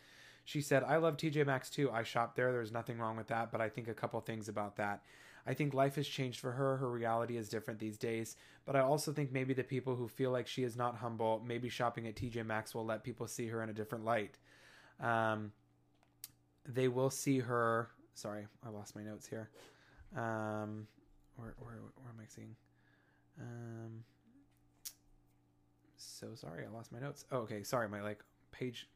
She 0.45 0.61
said, 0.61 0.83
I 0.83 0.97
love 0.97 1.17
TJ 1.17 1.45
Maxx 1.45 1.69
too. 1.69 1.91
I 1.91 2.03
shop 2.03 2.35
there. 2.35 2.51
There's 2.51 2.71
nothing 2.71 2.97
wrong 2.97 3.17
with 3.17 3.27
that, 3.27 3.51
but 3.51 3.61
I 3.61 3.69
think 3.69 3.87
a 3.87 3.93
couple 3.93 4.19
things 4.21 4.49
about 4.49 4.77
that. 4.77 5.03
I 5.45 5.53
think 5.53 5.73
life 5.73 5.95
has 5.95 6.07
changed 6.07 6.39
for 6.39 6.51
her. 6.51 6.77
Her 6.77 6.89
reality 6.89 7.37
is 7.37 7.49
different 7.49 7.79
these 7.79 7.97
days. 7.97 8.35
But 8.65 8.75
I 8.75 8.81
also 8.81 9.11
think 9.11 9.31
maybe 9.31 9.53
the 9.53 9.63
people 9.63 9.95
who 9.95 10.07
feel 10.07 10.31
like 10.31 10.47
she 10.47 10.63
is 10.63 10.75
not 10.75 10.95
humble, 10.95 11.41
maybe 11.45 11.69
shopping 11.69 12.07
at 12.07 12.15
TJ 12.15 12.45
Maxx 12.45 12.75
will 12.75 12.85
let 12.85 13.03
people 13.03 13.27
see 13.27 13.47
her 13.47 13.63
in 13.63 13.69
a 13.69 13.73
different 13.73 14.05
light. 14.05 14.37
Um, 14.99 15.51
they 16.67 16.87
will 16.87 17.09
see 17.09 17.39
her. 17.39 17.89
Sorry, 18.13 18.47
I 18.65 18.69
lost 18.69 18.95
my 18.95 19.03
notes 19.03 19.27
here. 19.27 19.49
Um, 20.15 20.87
where, 21.35 21.55
where, 21.57 21.75
where 21.95 22.09
am 22.09 22.19
I 22.21 22.27
seeing? 22.27 22.55
Um, 23.39 24.03
so 25.97 26.27
sorry, 26.35 26.65
I 26.65 26.75
lost 26.75 26.91
my 26.91 26.99
notes. 26.99 27.25
Oh, 27.31 27.39
okay, 27.39 27.63
sorry, 27.63 27.87
my 27.87 28.01
like 28.01 28.19
page 28.51 28.87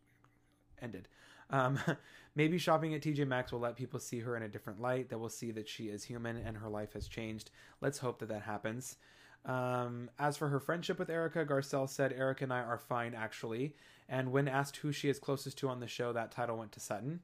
ended. 0.82 1.08
Um, 1.50 1.80
maybe 2.36 2.58
shopping 2.58 2.94
at 2.94 3.02
TJ 3.02 3.28
Maxx 3.28 3.52
will 3.52 3.60
let 3.60 3.76
people 3.76 4.00
see 4.00 4.20
her 4.20 4.36
in 4.36 4.44
a 4.44 4.50
different 4.50 4.82
light. 4.82 5.10
That 5.10 5.20
will 5.20 5.30
see 5.30 5.52
that 5.52 5.70
she 5.70 5.86
is 5.86 6.04
human 6.04 6.38
and 6.38 6.58
her 6.58 6.70
life 6.70 6.94
has 6.94 7.08
changed. 7.08 7.52
Let's 7.82 8.00
hope 8.00 8.20
that 8.20 8.30
that 8.30 8.44
happens. 8.44 8.98
Um, 9.46 10.10
as 10.20 10.38
for 10.38 10.48
her 10.50 10.60
friendship 10.60 10.98
with 11.00 11.10
Erika, 11.10 11.46
Garcelle 11.46 11.90
said 11.90 12.14
Erika 12.14 12.46
and 12.46 12.54
I 12.54 12.60
are 12.60 12.78
fine 12.78 13.14
actually. 13.14 13.76
And 14.10 14.32
when 14.32 14.48
asked 14.48 14.78
who 14.78 14.92
she 14.92 15.10
is 15.10 15.20
closest 15.20 15.58
to 15.60 15.70
on 15.70 15.80
the 15.80 15.88
show, 15.88 16.14
that 16.14 16.32
title 16.32 16.58
went 16.58 16.72
to 16.74 16.80
Sutton. 16.80 17.22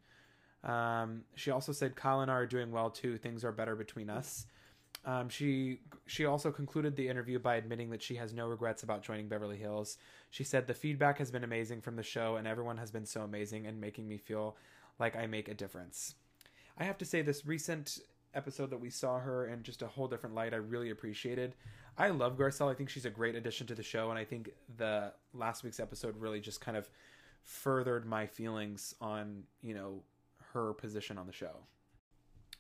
Um, 0.64 1.24
she 1.36 1.52
also 1.52 1.72
said 1.72 1.96
Kyle 1.96 2.22
and 2.22 2.30
I 2.30 2.36
are 2.36 2.46
doing 2.46 2.72
well 2.72 2.90
too. 2.90 3.18
Things 3.18 3.44
are 3.44 3.52
better 3.52 3.76
between 3.76 4.10
us. 4.10 4.46
Um, 5.06 5.30
she 5.30 5.80
she 6.08 6.26
also 6.26 6.52
concluded 6.52 6.96
the 6.96 7.08
interview 7.08 7.40
by 7.40 7.56
admitting 7.56 7.90
that 7.92 8.02
she 8.02 8.16
has 8.16 8.34
no 8.34 8.48
regrets 8.48 8.84
about 8.84 9.02
joining 9.02 9.28
Beverly 9.28 9.58
Hills. 9.58 9.98
She 10.30 10.44
said 10.44 10.68
the 10.68 10.74
feedback 10.74 11.18
has 11.20 11.32
been 11.32 11.44
amazing 11.44 11.82
from 11.82 11.96
the 11.96 12.04
show, 12.04 12.36
and 12.36 12.48
everyone 12.48 12.78
has 12.78 12.92
been 12.92 13.06
so 13.06 13.22
amazing 13.22 13.66
and 13.66 13.80
making 13.80 14.08
me 14.08 14.18
feel 14.18 14.58
like 15.00 15.16
I 15.16 15.26
make 15.28 15.48
a 15.48 15.54
difference. 15.54 16.16
I 16.78 16.84
have 16.84 16.98
to 17.00 17.06
say, 17.06 17.22
this 17.22 17.46
recent 17.46 18.00
episode 18.34 18.70
that 18.70 18.80
we 18.80 18.90
saw 18.90 19.20
her 19.20 19.48
in 19.48 19.64
just 19.64 19.82
a 19.82 19.88
whole 19.88 20.08
different 20.08 20.36
light, 20.36 20.54
I 20.54 20.58
really 20.58 20.92
appreciated. 20.92 21.56
I 21.98 22.10
love 22.10 22.38
Garcelle. 22.38 22.72
I 22.72 22.74
think 22.74 22.90
she's 22.90 23.06
a 23.06 23.10
great 23.10 23.36
addition 23.36 23.68
to 23.68 23.76
the 23.76 23.84
show, 23.84 24.10
and 24.10 24.20
I 24.20 24.24
think 24.24 24.52
the 24.78 25.14
last 25.34 25.64
week's 25.64 25.80
episode 25.80 26.16
really 26.18 26.40
just 26.40 26.62
kind 26.62 26.78
of 26.78 26.90
furthered 27.44 28.06
my 28.06 28.26
feelings 28.28 28.94
on 29.02 29.44
you 29.62 29.74
know 29.74 30.04
her 30.54 30.74
position 30.74 31.18
on 31.18 31.28
the 31.28 31.34
show. 31.34 31.58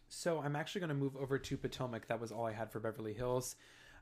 So 0.09 0.39
I'm 0.39 0.55
actually 0.55 0.81
going 0.81 0.89
to 0.89 0.95
move 0.95 1.15
over 1.15 1.37
to 1.37 1.57
Potomac. 1.57 2.07
That 2.07 2.19
was 2.19 2.31
all 2.31 2.45
I 2.45 2.51
had 2.51 2.71
for 2.71 2.79
Beverly 2.79 3.13
Hills. 3.13 3.55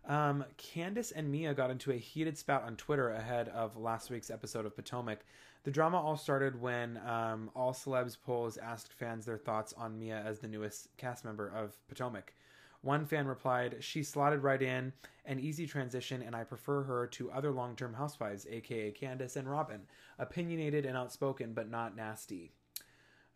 Um, 0.07 0.45
Candace 0.55 1.11
and 1.11 1.29
Mia 1.29 1.53
got 1.53 1.69
into 1.69 1.91
a 1.91 1.97
heated 1.97 2.37
spout 2.37 2.63
on 2.63 2.77
Twitter 2.77 3.09
ahead 3.09 3.49
of 3.49 3.75
last 3.75 4.09
week's 4.09 4.29
episode 4.31 4.65
of 4.65 4.75
Potomac. 4.75 5.25
The 5.65 5.71
drama 5.71 5.99
all 5.99 6.15
started 6.15 6.61
when 6.61 6.97
um, 7.05 7.51
All 7.53 7.73
Celebs 7.73 8.17
polls 8.19 8.57
asked 8.57 8.93
fans 8.93 9.25
their 9.25 9.37
thoughts 9.37 9.73
on 9.73 9.99
Mia 9.99 10.23
as 10.25 10.39
the 10.39 10.47
newest 10.47 10.87
cast 10.95 11.25
member 11.25 11.49
of 11.49 11.75
Potomac. 11.89 12.33
One 12.81 13.05
fan 13.05 13.27
replied, 13.27 13.77
She 13.81 14.01
slotted 14.01 14.43
right 14.43 14.61
in, 14.61 14.93
an 15.25 15.41
easy 15.41 15.67
transition, 15.67 16.21
and 16.21 16.35
I 16.35 16.45
prefer 16.45 16.83
her 16.83 17.07
to 17.07 17.31
other 17.31 17.51
long 17.51 17.75
term 17.75 17.93
housewives, 17.93 18.47
aka 18.49 18.91
Candace 18.91 19.35
and 19.35 19.49
Robin. 19.49 19.81
Opinionated 20.19 20.85
and 20.85 20.95
outspoken, 20.95 21.53
but 21.53 21.69
not 21.69 21.97
nasty. 21.97 22.53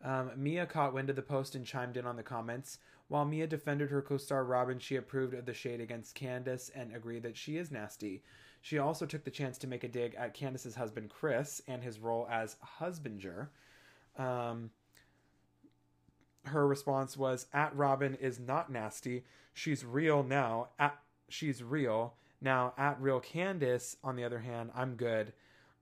Um, 0.02 0.32
Mia 0.36 0.66
caught 0.66 0.94
wind 0.94 1.10
of 1.10 1.16
the 1.16 1.22
post 1.22 1.54
and 1.54 1.64
chimed 1.64 1.96
in 1.96 2.06
on 2.06 2.16
the 2.16 2.22
comments. 2.22 2.78
While 3.08 3.24
Mia 3.24 3.46
defended 3.46 3.90
her 3.90 4.02
co 4.02 4.16
star 4.16 4.44
Robin, 4.44 4.78
she 4.78 4.96
approved 4.96 5.34
of 5.34 5.46
the 5.46 5.54
shade 5.54 5.80
against 5.80 6.14
Candace 6.14 6.70
and 6.74 6.94
agreed 6.94 7.22
that 7.22 7.36
she 7.36 7.56
is 7.56 7.70
nasty. 7.70 8.22
She 8.60 8.78
also 8.78 9.06
took 9.06 9.24
the 9.24 9.30
chance 9.30 9.58
to 9.58 9.66
make 9.66 9.84
a 9.84 9.88
dig 9.88 10.14
at 10.14 10.34
Candace's 10.34 10.76
husband 10.76 11.10
Chris 11.10 11.60
and 11.66 11.82
his 11.82 11.98
role 11.98 12.26
as 12.30 12.56
husbander. 12.78 13.48
Um, 14.16 14.70
her 16.44 16.66
response 16.66 17.16
was, 17.16 17.46
"At 17.52 17.76
Robin 17.76 18.14
is 18.14 18.40
not 18.40 18.70
nasty. 18.70 19.24
She's 19.52 19.84
real 19.84 20.22
now. 20.22 20.70
At 20.78 20.98
she's 21.28 21.62
real 21.62 22.14
now. 22.40 22.72
At 22.76 23.00
real 23.00 23.20
Candace, 23.20 23.96
on 24.02 24.16
the 24.16 24.24
other 24.24 24.40
hand, 24.40 24.70
I'm 24.74 24.96
good." 24.96 25.32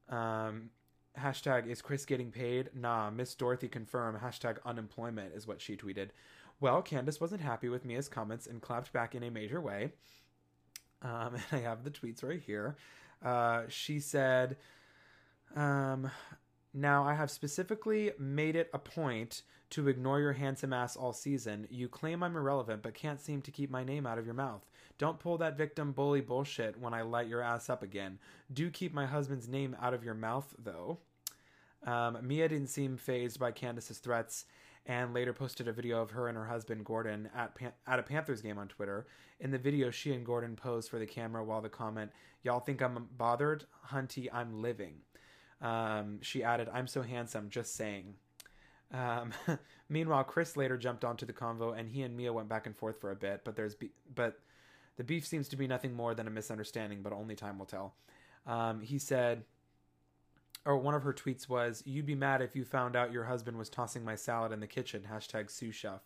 Um, 0.08 0.70
hashtag 1.18 1.66
is 1.66 1.82
Chris 1.82 2.04
getting 2.04 2.30
paid? 2.30 2.70
Nah, 2.74 3.10
Miss 3.10 3.34
Dorothy 3.34 3.68
confirm. 3.68 4.18
Hashtag 4.18 4.58
unemployment 4.64 5.34
is 5.34 5.46
what 5.46 5.60
she 5.60 5.76
tweeted. 5.76 6.08
Well, 6.60 6.82
Candace 6.82 7.20
wasn't 7.20 7.40
happy 7.40 7.68
with 7.68 7.84
Mia's 7.84 8.08
comments 8.08 8.46
and 8.46 8.60
clapped 8.60 8.92
back 8.92 9.14
in 9.14 9.22
a 9.22 9.30
major 9.30 9.60
way. 9.60 9.92
Um, 11.02 11.36
and 11.50 11.60
I 11.60 11.68
have 11.68 11.84
the 11.84 11.90
tweets 11.90 12.22
right 12.22 12.40
here. 12.40 12.76
Uh, 13.24 13.62
she 13.68 14.00
said, 14.00 14.56
um, 15.56 16.10
Now 16.72 17.04
I 17.04 17.14
have 17.14 17.30
specifically 17.30 18.12
made 18.18 18.54
it 18.54 18.70
a 18.72 18.78
point 18.78 19.42
to 19.70 19.88
ignore 19.88 20.20
your 20.20 20.32
handsome 20.32 20.72
ass 20.72 20.96
all 20.96 21.12
season. 21.12 21.66
You 21.70 21.88
claim 21.88 22.22
I'm 22.22 22.36
irrelevant, 22.36 22.82
but 22.82 22.94
can't 22.94 23.20
seem 23.20 23.42
to 23.42 23.50
keep 23.50 23.70
my 23.70 23.84
name 23.84 24.06
out 24.06 24.18
of 24.18 24.24
your 24.24 24.34
mouth. 24.34 24.68
Don't 24.98 25.18
pull 25.18 25.38
that 25.38 25.56
victim 25.56 25.92
bully 25.92 26.20
bullshit 26.20 26.78
when 26.78 26.94
I 26.94 27.02
light 27.02 27.28
your 27.28 27.42
ass 27.42 27.70
up 27.70 27.82
again. 27.82 28.18
Do 28.52 28.70
keep 28.70 28.92
my 28.92 29.06
husband's 29.06 29.48
name 29.48 29.76
out 29.80 29.94
of 29.94 30.04
your 30.04 30.14
mouth, 30.14 30.54
though. 30.58 30.98
Um, 31.86 32.18
Mia 32.22 32.48
didn't 32.48 32.68
seem 32.68 32.96
phased 32.96 33.40
by 33.40 33.52
Candace's 33.52 33.98
threats 33.98 34.44
and 34.86 35.14
later 35.14 35.32
posted 35.32 35.68
a 35.68 35.72
video 35.72 36.00
of 36.00 36.10
her 36.10 36.28
and 36.28 36.36
her 36.36 36.46
husband 36.46 36.84
Gordon 36.84 37.30
at 37.34 37.54
Pan- 37.54 37.72
at 37.86 37.98
a 37.98 38.02
Panthers 38.02 38.42
game 38.42 38.58
on 38.58 38.68
Twitter. 38.68 39.06
In 39.38 39.50
the 39.50 39.58
video, 39.58 39.90
she 39.90 40.12
and 40.12 40.24
Gordon 40.24 40.56
posed 40.56 40.90
for 40.90 40.98
the 40.98 41.06
camera 41.06 41.44
while 41.44 41.60
the 41.60 41.68
comment, 41.68 42.12
"Y'all 42.42 42.60
think 42.60 42.82
I'm 42.82 43.08
bothered? 43.16 43.64
Hunty, 43.88 44.28
I'm 44.32 44.60
living." 44.60 45.02
Um, 45.60 46.20
she 46.22 46.42
added, 46.42 46.68
"I'm 46.72 46.86
so 46.86 47.02
handsome, 47.02 47.50
just 47.50 47.74
saying." 47.74 48.14
Um, 48.92 49.32
meanwhile, 49.88 50.24
Chris 50.24 50.56
later 50.56 50.76
jumped 50.76 51.04
onto 51.04 51.26
the 51.26 51.32
convo, 51.32 51.78
and 51.78 51.88
he 51.88 52.02
and 52.02 52.16
Mia 52.16 52.32
went 52.32 52.48
back 52.48 52.66
and 52.66 52.76
forth 52.76 53.00
for 53.00 53.10
a 53.10 53.16
bit. 53.16 53.42
But 53.44 53.56
there's 53.56 53.74
be- 53.74 53.92
but 54.14 54.40
the 54.96 55.04
beef 55.04 55.26
seems 55.26 55.48
to 55.48 55.56
be 55.56 55.66
nothing 55.66 55.94
more 55.94 56.14
than 56.14 56.26
a 56.26 56.30
misunderstanding, 56.30 57.02
but 57.02 57.12
only 57.12 57.36
time 57.36 57.58
will 57.58 57.66
tell. 57.66 57.94
Um, 58.46 58.80
he 58.80 58.98
said, 58.98 59.44
or 60.64 60.76
one 60.76 60.94
of 60.94 61.02
her 61.02 61.12
tweets 61.12 61.48
was, 61.48 61.82
"You'd 61.86 62.06
be 62.06 62.14
mad 62.14 62.42
if 62.42 62.56
you 62.56 62.64
found 62.64 62.96
out 62.96 63.12
your 63.12 63.24
husband 63.24 63.58
was 63.58 63.68
tossing 63.68 64.04
my 64.04 64.14
salad 64.14 64.52
in 64.52 64.60
the 64.60 64.66
kitchen." 64.66 65.06
Hashtag 65.10 65.50
sous 65.50 65.74
chef. 65.74 66.00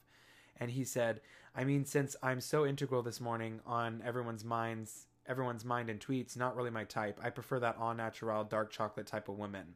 And 0.56 0.70
he 0.70 0.84
said, 0.84 1.20
"I 1.54 1.64
mean, 1.64 1.84
since 1.84 2.16
I'm 2.22 2.40
so 2.40 2.64
integral 2.66 3.02
this 3.02 3.20
morning 3.20 3.60
on 3.66 4.02
everyone's 4.02 4.44
minds, 4.44 5.06
everyone's 5.26 5.64
mind 5.64 5.90
and 5.90 6.00
tweets, 6.00 6.36
not 6.36 6.56
really 6.56 6.70
my 6.70 6.84
type. 6.84 7.20
I 7.22 7.30
prefer 7.30 7.60
that 7.60 7.76
all 7.78 7.94
natural 7.94 8.44
dark 8.44 8.70
chocolate 8.70 9.06
type 9.06 9.28
of 9.28 9.38
woman." 9.38 9.74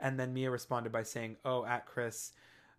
And 0.00 0.18
then 0.18 0.34
Mia 0.34 0.50
responded 0.50 0.92
by 0.92 1.02
saying, 1.02 1.36
"Oh, 1.44 1.64
at 1.64 1.86
Chris." 1.86 2.32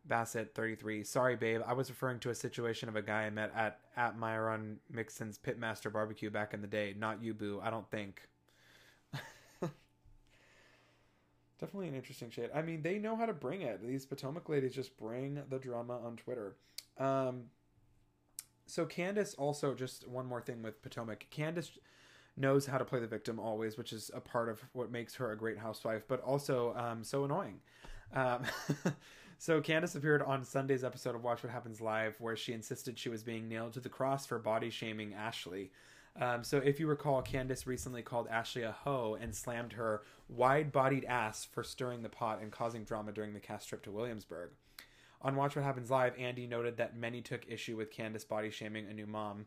Bassett 0.06 0.54
33. 0.54 1.04
Sorry, 1.04 1.36
babe. 1.36 1.62
I 1.66 1.74
was 1.74 1.90
referring 1.90 2.20
to 2.20 2.30
a 2.30 2.36
situation 2.36 2.90
of 2.90 2.96
a 2.96 3.02
guy 3.02 3.24
I 3.24 3.30
met 3.30 3.54
at 3.56 3.80
at 3.96 4.18
Myron 4.18 4.80
Mixon's 4.90 5.38
Pitmaster 5.38 5.92
barbecue 5.92 6.30
back 6.30 6.54
in 6.54 6.62
the 6.62 6.68
day. 6.68 6.94
Not 6.98 7.24
you, 7.24 7.34
boo. 7.34 7.62
I 7.64 7.70
don't 7.70 7.90
think. 7.90 8.22
Definitely 11.60 11.88
an 11.88 11.96
interesting 11.96 12.30
shade. 12.30 12.50
I 12.54 12.62
mean, 12.62 12.82
they 12.82 12.98
know 12.98 13.16
how 13.16 13.26
to 13.26 13.34
bring 13.34 13.62
it. 13.62 13.82
These 13.86 14.06
Potomac 14.06 14.50
ladies 14.50 14.76
just 14.76 14.98
bring 14.98 15.42
the 15.50 15.60
drama 15.60 15.98
on 16.00 16.18
Twitter. 16.18 16.58
Um, 16.98 17.44
so 18.66 18.86
Candace 18.86 19.34
also 19.36 19.74
just 19.74 20.08
one 20.08 20.26
more 20.26 20.42
thing 20.42 20.62
with 20.62 20.82
Potomac. 20.82 21.28
Candace 21.30 21.72
knows 22.36 22.66
how 22.66 22.78
to 22.78 22.86
play 22.86 23.00
the 23.00 23.08
victim 23.08 23.40
always, 23.40 23.78
which 23.78 23.94
is 23.94 24.10
a 24.14 24.20
part 24.20 24.50
of 24.50 24.62
what 24.74 24.92
makes 24.92 25.16
her 25.16 25.32
a 25.32 25.38
great 25.38 25.58
housewife, 25.58 26.04
but 26.08 26.22
also 26.22 26.74
um, 26.76 27.04
so 27.04 27.24
annoying. 27.26 27.60
Um, 28.14 28.44
so 29.38 29.62
Candace 29.62 29.96
appeared 29.96 30.22
on 30.22 30.44
Sunday's 30.44 30.84
episode 30.84 31.16
of 31.16 31.24
Watch 31.24 31.44
What 31.44 31.52
Happens 31.52 31.82
Live, 31.82 32.16
where 32.20 32.36
she 32.36 32.54
insisted 32.54 32.98
she 32.98 33.10
was 33.10 33.24
being 33.24 33.48
nailed 33.48 33.74
to 33.74 33.80
the 33.80 33.90
cross 33.90 34.26
for 34.26 34.40
body 34.40 34.70
shaming 34.70 35.14
Ashley. 35.14 35.72
Um, 36.20 36.44
so 36.44 36.58
if 36.58 36.80
you 36.80 36.88
recall, 36.88 37.22
Candace 37.22 37.66
recently 37.66 38.04
called 38.04 38.28
Ashley 38.30 38.62
a 38.64 38.72
hoe 38.72 39.18
and 39.20 39.36
slammed 39.36 39.74
her 39.74 40.04
wide-bodied 40.30 41.06
ass 41.06 41.46
for 41.46 41.64
stirring 41.64 42.04
the 42.04 42.10
pot 42.10 42.40
and 42.42 42.52
causing 42.52 42.84
drama 42.84 43.12
during 43.12 43.34
the 43.34 43.40
cast 43.40 43.68
trip 43.68 43.84
to 43.84 43.92
Williamsburg. 43.92 44.52
On 45.24 45.38
Watch 45.38 45.56
What 45.56 45.64
Happens 45.64 45.90
Live, 45.90 46.18
Andy 46.20 46.46
noted 46.48 46.76
that 46.78 46.98
many 46.98 47.22
took 47.22 47.48
issue 47.48 47.78
with 47.78 47.92
Candace 47.92 48.26
body 48.26 48.50
shaming 48.50 48.88
a 48.88 48.94
new 48.94 49.08
mom. 49.08 49.46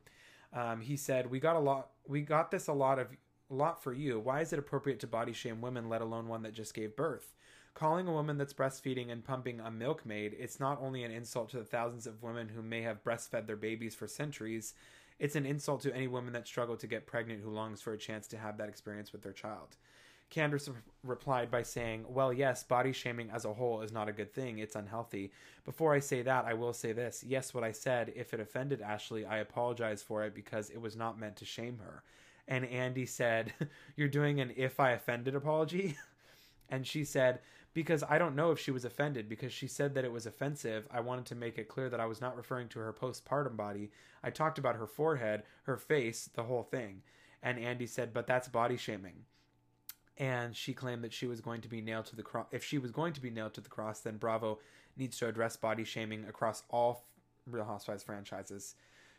Um, 0.52 0.80
he 0.80 0.97
said, 0.97 1.30
"We 1.30 1.38
got 1.38 1.56
a 1.56 1.61
lot. 1.61 1.90
We 2.06 2.23
got 2.23 2.50
this 2.50 2.66
a 2.66 2.73
lot 2.73 2.99
of 2.99 3.09
a 3.50 3.54
lot 3.54 3.83
for 3.83 3.92
you. 3.92 4.18
Why 4.18 4.40
is 4.40 4.52
it 4.52 4.59
appropriate 4.59 5.00
to 5.00 5.06
body 5.06 5.33
shame 5.33 5.61
women, 5.61 5.88
let 5.88 6.00
alone 6.00 6.28
one 6.28 6.42
that 6.42 6.54
just 6.54 6.73
gave 6.73 6.97
birth? 6.97 7.35
Calling 7.75 8.09
a 8.09 8.12
woman 8.12 8.38
that's 8.38 8.54
breastfeeding 8.54 9.11
and 9.12 9.23
pumping 9.23 9.61
a 9.61 9.71
milkmaid, 9.71 10.35
it's 10.38 10.59
not 10.59 10.80
only 10.80 11.04
an 11.04 11.11
insult 11.11 11.50
to 11.50 11.59
the 11.59 11.64
thousands 11.64 12.06
of 12.06 12.23
women 12.23 12.49
who 12.49 12.62
may 12.62 12.80
have 12.80 13.04
breastfed 13.04 13.47
their 13.47 13.56
babies 13.56 13.95
for 13.95 14.06
centuries." 14.06 14.75
It's 15.18 15.37
an 15.37 15.47
insult 15.47 15.80
to 15.83 15.95
any 15.95 16.09
woman 16.09 16.33
that 16.35 16.47
struggled 16.47 16.80
to 16.80 16.87
get 16.87 17.06
pregnant 17.06 17.42
who 17.42 17.50
longs 17.50 17.80
for 17.80 17.92
a 17.92 17.99
chance 17.99 18.26
to 18.28 18.38
have 18.38 18.59
that 18.59 18.68
experience 18.68 19.12
with 19.12 19.23
their 19.23 19.33
child. 19.33 19.76
Candace 20.30 20.68
replied 21.02 21.50
by 21.50 21.62
saying, 21.62 22.04
Well, 22.09 22.33
yes, 22.33 22.64
body 22.64 22.92
shaming 22.92 23.30
as 23.30 23.45
a 23.45 23.54
whole 23.54 23.83
is 23.83 23.92
not 23.92 24.09
a 24.09 24.12
good 24.12 24.33
thing. 24.33 24.59
It's 24.59 24.75
unhealthy. 24.75 25.33
Before 25.64 25.95
I 25.95 26.00
say 26.00 26.23
that, 26.23 26.45
I 26.45 26.54
will 26.54 26.73
say 26.73 26.92
this. 26.92 27.25
Yes, 27.26 27.54
what 27.54 27.64
I 27.64 27.73
said, 27.73 28.12
if 28.16 28.35
it 28.35 28.40
offended 28.40 28.80
Ashley, 28.80 29.25
I 29.25 29.38
apologize 29.38 30.02
for 30.02 30.25
it 30.25 30.35
because 30.35 30.71
it 30.71 30.80
was 30.80 30.97
not 30.97 31.18
meant 31.18 31.37
to 31.37 31.45
shame 31.45 31.78
her. 31.78 32.02
And 32.49 32.64
Andy 32.66 33.06
said, 33.06 33.52
You're 33.97 34.09
doing 34.09 34.40
an 34.40 34.52
if 34.56 34.80
I 34.80 34.92
offended 34.92 35.35
apology? 35.35 35.97
and 36.68 36.87
she 36.87 37.04
said, 37.04 37.40
because 37.76 38.02
I 38.09 38.16
don't 38.16 38.35
know 38.35 38.52
if 38.52 38.59
she 38.59 38.71
was 38.71 38.87
offended 38.87 39.28
because 39.28 39.52
she 39.52 39.66
said 39.66 39.92
that 39.95 40.04
it 40.06 40.11
was 40.11 40.25
offensive. 40.25 40.88
I 40.90 41.00
wanted 41.00 41.26
to 41.26 41.35
make 41.35 41.59
it 41.59 41.68
clear 41.68 41.90
that 41.90 42.00
I 42.00 42.06
was 42.06 42.23
not 42.23 42.35
referring 42.35 42.68
to 42.68 42.78
her 42.78 42.90
postpartum 42.90 43.54
body. 43.54 43.90
I 44.23 44.30
talked 44.30 44.59
about 44.59 44.76
her 44.76 44.87
forehead, 44.87 45.42
her 45.64 45.76
face, 45.76 46.30
the 46.33 46.45
whole 46.45 46.62
thing. 46.62 47.02
And 47.42 47.59
Andy 47.59 47.87
said, 47.87 48.14
"But 48.14 48.26
that's 48.26 48.49
body 48.49 48.78
shaming." 48.78 49.26
And 50.18 50.56
she 50.56 50.73
claimed 50.73 51.04
that 51.04 51.12
she 51.12 51.26
was 51.26 51.40
going 51.40 51.61
to 51.61 51.68
be 51.68 51.80
nailed 51.80 52.06
to 52.06 52.16
the 52.16 52.23
cross. 52.23 52.46
If 52.50 52.64
she 52.64 52.78
was 52.78 52.90
going 52.90 53.12
to 53.12 53.20
be 53.20 53.30
nailed 53.30 53.54
to 53.54 53.61
the 53.61 53.68
cross, 53.68 54.00
then 54.00 54.16
Bravo 54.16 54.58
needs 54.96 55.18
to 55.18 55.28
address 55.28 55.56
body 55.56 55.85
shaming 55.85 56.25
across 56.25 56.62
all 56.70 57.04
Real 57.46 57.64
Housewives 57.64 58.02
franchises. 58.02 58.75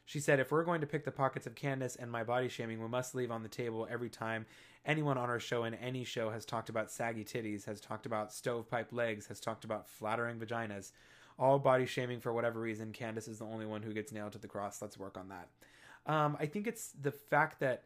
She 0.06 0.20
said, 0.20 0.40
if 0.40 0.52
we're 0.52 0.64
going 0.64 0.82
to 0.82 0.88
pick 0.88 1.04
the 1.04 1.12
pockets 1.12 1.46
of 1.46 1.56
Candace 1.56 1.98
and 1.98 2.10
my 2.10 2.24
body 2.24 2.48
shaming, 2.48 2.82
we 2.82 2.88
must 2.88 3.14
leave 3.14 3.30
on 3.30 3.44
the 3.44 3.50
table 3.50 3.88
every 3.92 4.10
time 4.10 4.46
anyone 4.86 5.18
on 5.18 5.30
our 5.30 5.40
show 5.40 5.66
in 5.66 5.74
any 5.76 6.04
show 6.06 6.30
has 6.30 6.46
talked 6.46 6.70
about 6.70 6.90
saggy 6.90 7.26
titties, 7.26 7.66
has 7.66 7.82
talked 7.82 8.06
about 8.06 8.32
stovepipe 8.34 8.94
legs, 8.94 9.28
has 9.28 9.40
talked 9.40 9.66
about 9.66 9.88
flattering 9.88 10.40
vaginas. 10.40 10.94
All 11.38 11.60
body 11.60 11.86
shaming 11.86 12.22
for 12.22 12.34
whatever 12.34 12.60
reason. 12.60 12.94
Candace 12.94 13.28
is 13.28 13.40
the 13.40 13.46
only 13.46 13.66
one 13.66 13.84
who 13.84 13.94
gets 13.94 14.12
nailed 14.12 14.32
to 14.32 14.40
the 14.40 14.48
cross. 14.48 14.82
Let's 14.82 14.98
work 14.98 15.18
on 15.18 15.30
that. 15.30 15.50
Um, 16.12 16.38
I 16.40 16.46
think 16.46 16.68
it's 16.68 16.94
the 17.00 17.12
fact 17.12 17.60
that 17.60 17.84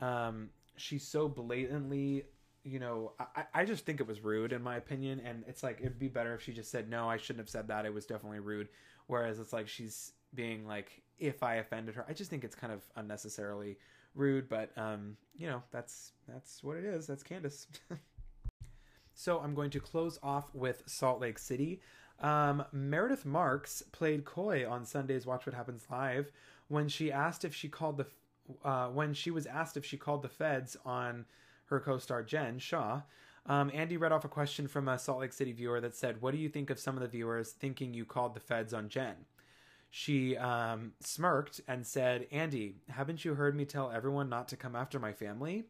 um, 0.00 0.48
she's 0.76 1.06
so 1.06 1.28
blatantly 1.28 2.24
you 2.64 2.78
know, 2.78 3.12
I, 3.18 3.44
I 3.54 3.64
just 3.64 3.86
think 3.86 4.00
it 4.00 4.06
was 4.06 4.20
rude 4.22 4.52
in 4.52 4.62
my 4.62 4.76
opinion, 4.76 5.20
and 5.24 5.44
it's 5.46 5.62
like 5.62 5.78
it'd 5.80 5.98
be 5.98 6.08
better 6.08 6.34
if 6.34 6.42
she 6.42 6.52
just 6.52 6.70
said 6.70 6.88
no, 6.88 7.08
I 7.08 7.16
shouldn't 7.16 7.40
have 7.40 7.48
said 7.48 7.68
that. 7.68 7.86
It 7.86 7.94
was 7.94 8.06
definitely 8.06 8.40
rude. 8.40 8.68
Whereas 9.06 9.38
it's 9.38 9.52
like 9.52 9.68
she's 9.68 10.12
being 10.34 10.66
like, 10.66 11.02
if 11.18 11.42
I 11.42 11.56
offended 11.56 11.94
her, 11.96 12.04
I 12.08 12.12
just 12.12 12.30
think 12.30 12.44
it's 12.44 12.54
kind 12.54 12.72
of 12.72 12.82
unnecessarily 12.96 13.78
rude. 14.14 14.48
But 14.48 14.70
um, 14.76 15.16
you 15.36 15.46
know, 15.46 15.62
that's 15.70 16.12
that's 16.28 16.62
what 16.62 16.76
it 16.76 16.84
is. 16.84 17.06
That's 17.06 17.22
Candace. 17.22 17.66
so 19.14 19.40
I'm 19.40 19.54
going 19.54 19.70
to 19.70 19.80
close 19.80 20.18
off 20.22 20.54
with 20.54 20.82
Salt 20.86 21.20
Lake 21.20 21.38
City. 21.38 21.80
Um, 22.20 22.64
Meredith 22.72 23.24
Marks 23.24 23.82
played 23.92 24.24
coy 24.26 24.68
on 24.68 24.84
Sunday's 24.84 25.24
Watch 25.24 25.46
What 25.46 25.54
Happens 25.54 25.86
Live 25.90 26.30
when 26.68 26.88
she 26.88 27.10
asked 27.10 27.44
if 27.44 27.54
she 27.54 27.68
called 27.68 27.96
the 27.96 28.06
uh, 28.64 28.88
when 28.88 29.14
she 29.14 29.30
was 29.30 29.46
asked 29.46 29.76
if 29.76 29.84
she 29.84 29.96
called 29.96 30.22
the 30.22 30.28
feds 30.28 30.76
on 30.84 31.24
her 31.70 31.80
co-star 31.80 32.22
Jen 32.22 32.58
Shah. 32.58 33.00
Um, 33.46 33.70
Andy 33.72 33.96
read 33.96 34.12
off 34.12 34.24
a 34.24 34.28
question 34.28 34.68
from 34.68 34.86
a 34.86 34.98
Salt 34.98 35.20
Lake 35.20 35.32
City 35.32 35.52
viewer 35.52 35.80
that 35.80 35.96
said, 35.96 36.20
"What 36.20 36.32
do 36.32 36.38
you 36.38 36.48
think 36.48 36.70
of 36.70 36.78
some 36.78 36.96
of 36.96 37.02
the 37.02 37.08
viewers 37.08 37.52
thinking 37.52 37.94
you 37.94 38.04
called 38.04 38.34
the 38.34 38.40
feds 38.40 38.74
on 38.74 38.88
Jen?" 38.88 39.16
she 39.90 40.36
um, 40.36 40.92
smirked 41.00 41.60
and 41.66 41.84
said, 41.84 42.28
Andy, 42.30 42.76
haven't 42.88 43.24
you 43.24 43.34
heard 43.34 43.56
me 43.56 43.64
tell 43.64 43.90
everyone 43.90 44.28
not 44.28 44.48
to 44.48 44.56
come 44.56 44.76
after 44.76 45.00
my 45.00 45.12
family? 45.12 45.64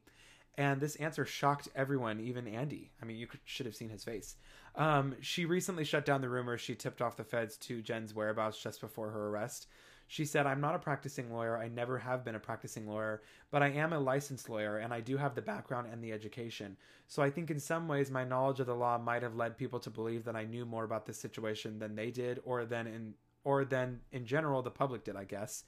And 0.59 0.79
this 0.79 0.97
answer 0.97 1.25
shocked 1.25 1.69
everyone, 1.75 2.21
even 2.21 2.47
Andy. 2.47 2.91
I 3.01 3.07
mean, 3.07 3.17
you 3.17 3.27
could, 3.27 3.41
should 3.45 3.65
have 3.65 3.75
seen 3.75 3.89
his 3.89 4.05
face. 4.05 4.37
Um, 4.77 5.17
she 5.21 5.47
recently 5.47 5.85
shut 5.85 6.05
down 6.05 6.21
the 6.21 6.29
rumors 6.29 6.61
she 6.61 6.75
tipped 6.75 7.01
off 7.01 7.17
the 7.17 7.25
feds 7.25 7.57
to 7.59 7.81
Jen's 7.81 8.15
whereabouts 8.15 8.63
just 8.63 8.83
before 8.83 9.11
her 9.11 9.29
arrest. 9.29 9.69
She 10.13 10.25
said, 10.25 10.45
I'm 10.45 10.61
not 10.61 10.75
a 10.75 10.81
practicing 10.81 11.33
lawyer. 11.33 11.57
I 11.57 11.69
never 11.69 11.97
have 11.97 12.25
been 12.25 12.35
a 12.35 12.41
practicing 12.41 12.89
lawyer, 12.89 13.23
but 13.53 13.63
I 13.63 13.69
am 13.69 13.93
a 13.93 14.01
licensed 14.01 14.49
lawyer 14.49 14.79
and 14.79 14.93
I 14.93 15.01
do 15.01 15.17
have 15.17 15.37
the 15.37 15.41
background 15.41 15.87
and 15.89 16.03
the 16.03 16.11
education. 16.11 16.77
So 17.07 17.23
I 17.23 17.31
think 17.31 17.49
in 17.49 17.61
some 17.61 17.87
ways 17.87 18.11
my 18.11 18.25
knowledge 18.25 18.59
of 18.59 18.67
the 18.67 18.75
law 18.75 18.99
might 18.99 19.23
have 19.23 19.37
led 19.37 19.57
people 19.57 19.79
to 19.79 19.89
believe 19.89 20.25
that 20.25 20.35
I 20.35 20.47
knew 20.47 20.67
more 20.67 20.83
about 20.83 21.07
this 21.07 21.21
situation 21.21 21.79
than 21.79 21.95
they 21.95 22.11
did 22.11 22.41
or 22.45 22.65
than 22.65 22.89
in 22.89 23.15
or 23.45 23.65
than 23.65 24.01
in 24.11 24.27
general 24.27 24.63
the 24.63 24.71
public 24.73 25.05
did, 25.05 25.15
I 25.15 25.23
guess. 25.23 25.63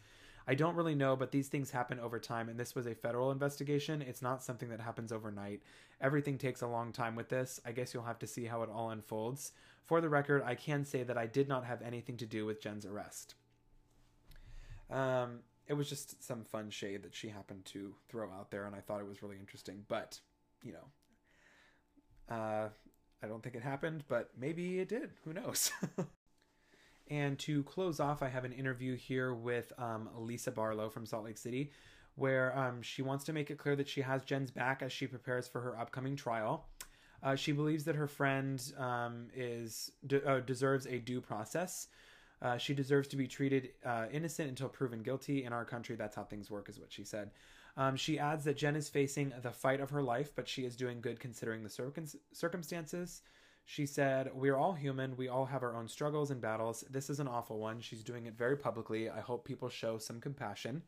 I 0.44 0.56
don't 0.56 0.74
really 0.74 0.96
know, 0.96 1.14
but 1.14 1.30
these 1.30 1.46
things 1.46 1.70
happen 1.70 2.00
over 2.00 2.18
time, 2.18 2.48
and 2.48 2.58
this 2.58 2.74
was 2.74 2.88
a 2.88 2.96
federal 2.96 3.30
investigation. 3.30 4.02
It's 4.02 4.22
not 4.22 4.42
something 4.42 4.70
that 4.70 4.80
happens 4.80 5.12
overnight. 5.12 5.62
Everything 6.00 6.36
takes 6.36 6.62
a 6.62 6.66
long 6.66 6.90
time 6.90 7.14
with 7.14 7.28
this. 7.28 7.60
I 7.64 7.70
guess 7.70 7.94
you'll 7.94 8.02
have 8.02 8.18
to 8.18 8.26
see 8.26 8.46
how 8.46 8.64
it 8.64 8.70
all 8.74 8.90
unfolds. 8.90 9.52
For 9.84 10.00
the 10.00 10.08
record, 10.08 10.42
I 10.44 10.56
can 10.56 10.84
say 10.84 11.04
that 11.04 11.16
I 11.16 11.26
did 11.26 11.46
not 11.46 11.64
have 11.64 11.80
anything 11.80 12.16
to 12.16 12.26
do 12.26 12.44
with 12.44 12.60
Jen's 12.60 12.84
arrest. 12.84 13.36
Um, 14.92 15.40
it 15.66 15.74
was 15.74 15.88
just 15.88 16.22
some 16.22 16.44
fun 16.44 16.70
shade 16.70 17.02
that 17.02 17.14
she 17.14 17.28
happened 17.28 17.64
to 17.66 17.94
throw 18.08 18.30
out 18.30 18.50
there, 18.50 18.66
and 18.66 18.74
I 18.76 18.80
thought 18.80 19.00
it 19.00 19.08
was 19.08 19.22
really 19.22 19.38
interesting. 19.38 19.84
But, 19.88 20.20
you 20.62 20.72
know, 20.72 22.34
uh, 22.34 22.68
I 23.22 23.26
don't 23.26 23.42
think 23.42 23.54
it 23.54 23.62
happened, 23.62 24.04
but 24.08 24.30
maybe 24.38 24.80
it 24.80 24.88
did. 24.88 25.10
Who 25.24 25.32
knows? 25.32 25.70
and 27.08 27.38
to 27.40 27.62
close 27.64 28.00
off, 28.00 28.22
I 28.22 28.28
have 28.28 28.44
an 28.44 28.52
interview 28.52 28.96
here 28.96 29.32
with 29.32 29.72
um, 29.78 30.08
Lisa 30.16 30.50
Barlow 30.50 30.90
from 30.90 31.06
Salt 31.06 31.24
Lake 31.24 31.38
City, 31.38 31.70
where 32.16 32.56
um, 32.58 32.82
she 32.82 33.00
wants 33.00 33.24
to 33.24 33.32
make 33.32 33.50
it 33.50 33.58
clear 33.58 33.76
that 33.76 33.88
she 33.88 34.02
has 34.02 34.24
Jen's 34.24 34.50
back 34.50 34.82
as 34.82 34.92
she 34.92 35.06
prepares 35.06 35.48
for 35.48 35.60
her 35.60 35.78
upcoming 35.78 36.16
trial. 36.16 36.66
Uh, 37.22 37.36
she 37.36 37.52
believes 37.52 37.84
that 37.84 37.94
her 37.94 38.08
friend 38.08 38.72
um, 38.76 39.28
is 39.34 39.92
de- 40.06 40.28
uh, 40.28 40.40
deserves 40.40 40.86
a 40.86 40.98
due 40.98 41.20
process. 41.20 41.86
Uh, 42.42 42.58
she 42.58 42.74
deserves 42.74 43.06
to 43.08 43.16
be 43.16 43.28
treated 43.28 43.70
uh, 43.84 44.06
innocent 44.12 44.48
until 44.48 44.68
proven 44.68 45.02
guilty. 45.02 45.44
In 45.44 45.52
our 45.52 45.64
country, 45.64 45.94
that's 45.94 46.16
how 46.16 46.24
things 46.24 46.50
work, 46.50 46.68
is 46.68 46.80
what 46.80 46.92
she 46.92 47.04
said. 47.04 47.30
Um, 47.76 47.96
she 47.96 48.18
adds 48.18 48.44
that 48.44 48.56
Jen 48.56 48.76
is 48.76 48.88
facing 48.88 49.32
the 49.42 49.52
fight 49.52 49.80
of 49.80 49.90
her 49.90 50.02
life, 50.02 50.32
but 50.34 50.48
she 50.48 50.64
is 50.64 50.76
doing 50.76 51.00
good 51.00 51.20
considering 51.20 51.62
the 51.62 51.70
circum- 51.70 52.06
circumstances. 52.32 53.22
She 53.64 53.86
said, 53.86 54.30
We're 54.34 54.56
all 54.56 54.72
human. 54.72 55.16
We 55.16 55.28
all 55.28 55.46
have 55.46 55.62
our 55.62 55.76
own 55.76 55.88
struggles 55.88 56.30
and 56.30 56.40
battles. 56.40 56.84
This 56.90 57.08
is 57.08 57.20
an 57.20 57.28
awful 57.28 57.58
one. 57.58 57.80
She's 57.80 58.02
doing 58.02 58.26
it 58.26 58.36
very 58.36 58.56
publicly. 58.56 59.08
I 59.08 59.20
hope 59.20 59.44
people 59.44 59.68
show 59.68 59.98
some 59.98 60.20
compassion. 60.20 60.82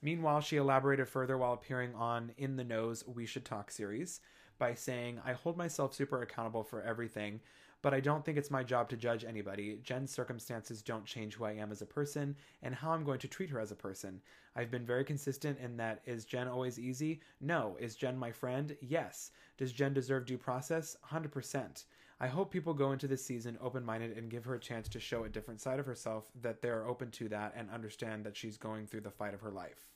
Meanwhile, 0.00 0.40
she 0.40 0.56
elaborated 0.56 1.08
further 1.08 1.36
while 1.36 1.52
appearing 1.52 1.94
on 1.94 2.32
In 2.38 2.56
the 2.56 2.64
Nose 2.64 3.04
We 3.06 3.26
Should 3.26 3.44
Talk 3.44 3.70
series 3.70 4.20
by 4.58 4.74
saying, 4.74 5.20
I 5.24 5.32
hold 5.32 5.56
myself 5.56 5.94
super 5.94 6.22
accountable 6.22 6.64
for 6.64 6.82
everything 6.82 7.40
but 7.82 7.94
I 7.94 8.00
don't 8.00 8.24
think 8.24 8.36
it's 8.38 8.50
my 8.50 8.64
job 8.64 8.88
to 8.88 8.96
judge 8.96 9.24
anybody. 9.24 9.78
Jen's 9.82 10.10
circumstances 10.10 10.82
don't 10.82 11.04
change 11.04 11.34
who 11.34 11.44
I 11.44 11.52
am 11.52 11.70
as 11.70 11.82
a 11.82 11.86
person 11.86 12.36
and 12.62 12.74
how 12.74 12.90
I'm 12.90 13.04
going 13.04 13.20
to 13.20 13.28
treat 13.28 13.50
her 13.50 13.60
as 13.60 13.70
a 13.70 13.76
person. 13.76 14.20
I've 14.56 14.70
been 14.70 14.84
very 14.84 15.04
consistent 15.04 15.58
in 15.60 15.76
that 15.76 16.00
is 16.04 16.24
Jen 16.24 16.48
always 16.48 16.78
easy? 16.78 17.20
No. 17.40 17.76
Is 17.78 17.94
Jen 17.94 18.18
my 18.18 18.32
friend? 18.32 18.76
Yes. 18.80 19.30
Does 19.56 19.72
Jen 19.72 19.94
deserve 19.94 20.26
due 20.26 20.38
process? 20.38 20.96
100%. 21.08 21.84
I 22.20 22.26
hope 22.26 22.50
people 22.50 22.74
go 22.74 22.90
into 22.90 23.06
this 23.06 23.24
season 23.24 23.56
open 23.62 23.84
minded 23.84 24.18
and 24.18 24.28
give 24.28 24.44
her 24.44 24.56
a 24.56 24.60
chance 24.60 24.88
to 24.88 24.98
show 24.98 25.22
a 25.22 25.28
different 25.28 25.60
side 25.60 25.78
of 25.78 25.86
herself, 25.86 26.32
that 26.42 26.60
they're 26.60 26.86
open 26.86 27.12
to 27.12 27.28
that 27.28 27.54
and 27.56 27.70
understand 27.70 28.24
that 28.24 28.36
she's 28.36 28.56
going 28.56 28.86
through 28.88 29.02
the 29.02 29.10
fight 29.10 29.34
of 29.34 29.40
her 29.40 29.52
life. 29.52 29.86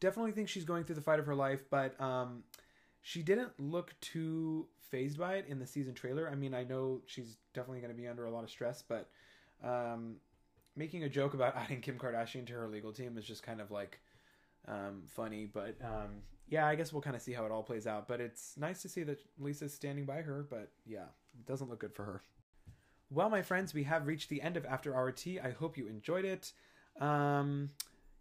Definitely 0.00 0.32
think 0.32 0.48
she's 0.48 0.64
going 0.64 0.84
through 0.84 0.96
the 0.96 1.00
fight 1.00 1.18
of 1.18 1.26
her 1.26 1.34
life, 1.34 1.64
but 1.70 1.98
um, 2.00 2.44
she 3.02 3.22
didn't 3.22 3.52
look 3.58 3.94
too 4.00 4.66
phased 4.90 5.18
by 5.18 5.34
it 5.34 5.46
in 5.48 5.58
the 5.58 5.66
season 5.66 5.94
trailer. 5.94 6.28
I 6.30 6.34
mean, 6.34 6.54
I 6.54 6.64
know 6.64 7.00
she's 7.06 7.36
definitely 7.54 7.80
going 7.80 7.92
to 7.92 8.00
be 8.00 8.08
under 8.08 8.26
a 8.26 8.30
lot 8.30 8.44
of 8.44 8.50
stress, 8.50 8.82
but 8.82 9.08
um, 9.62 10.16
making 10.76 11.04
a 11.04 11.08
joke 11.08 11.34
about 11.34 11.56
adding 11.56 11.80
Kim 11.80 11.98
Kardashian 11.98 12.46
to 12.46 12.52
her 12.54 12.68
legal 12.68 12.92
team 12.92 13.18
is 13.18 13.24
just 13.24 13.42
kind 13.42 13.60
of 13.60 13.70
like 13.70 14.00
um, 14.66 15.02
funny. 15.06 15.46
But 15.52 15.76
um, 15.82 16.22
yeah, 16.48 16.66
I 16.66 16.74
guess 16.74 16.92
we'll 16.92 17.02
kind 17.02 17.16
of 17.16 17.22
see 17.22 17.32
how 17.32 17.44
it 17.44 17.52
all 17.52 17.62
plays 17.62 17.86
out. 17.86 18.08
But 18.08 18.20
it's 18.20 18.56
nice 18.56 18.82
to 18.82 18.88
see 18.88 19.02
that 19.04 19.18
Lisa's 19.38 19.74
standing 19.74 20.04
by 20.04 20.22
her. 20.22 20.46
But 20.48 20.70
yeah, 20.86 21.06
it 21.34 21.46
doesn't 21.46 21.68
look 21.68 21.80
good 21.80 21.94
for 21.94 22.04
her. 22.04 22.22
Well, 23.10 23.30
my 23.30 23.40
friends, 23.40 23.72
we 23.72 23.84
have 23.84 24.06
reached 24.06 24.28
the 24.28 24.42
end 24.42 24.56
of 24.56 24.66
After 24.66 24.94
Hour 24.94 25.12
Tea. 25.12 25.40
I 25.40 25.50
hope 25.50 25.78
you 25.78 25.86
enjoyed 25.86 26.26
it. 26.26 26.52
Um, 27.00 27.70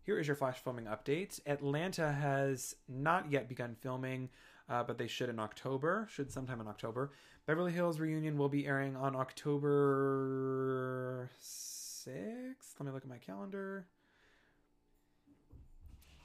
here 0.04 0.18
is 0.18 0.28
your 0.28 0.38
flash 0.38 0.60
filming 0.60 0.86
update. 0.86 1.42
Atlanta 1.46 2.14
has 2.14 2.76
not 2.88 3.30
yet 3.30 3.50
begun 3.50 3.76
filming 3.82 4.30
uh, 4.70 4.84
but 4.84 4.98
they 4.98 5.08
should 5.08 5.30
in 5.30 5.40
October, 5.40 6.08
should 6.12 6.32
sometime 6.32 6.62
in 6.62 6.68
October. 6.68 7.12
Beverly 7.46 7.72
Hills 7.72 8.00
Reunion 8.00 8.38
will 8.38 8.50
be 8.50 8.66
airing 8.66 8.96
on 8.96 9.16
October 9.16 9.70
6th. 11.42 12.76
Let 12.80 12.86
me 12.86 12.92
look 12.92 13.04
at 13.04 13.10
my 13.10 13.18
calendar. 13.18 13.86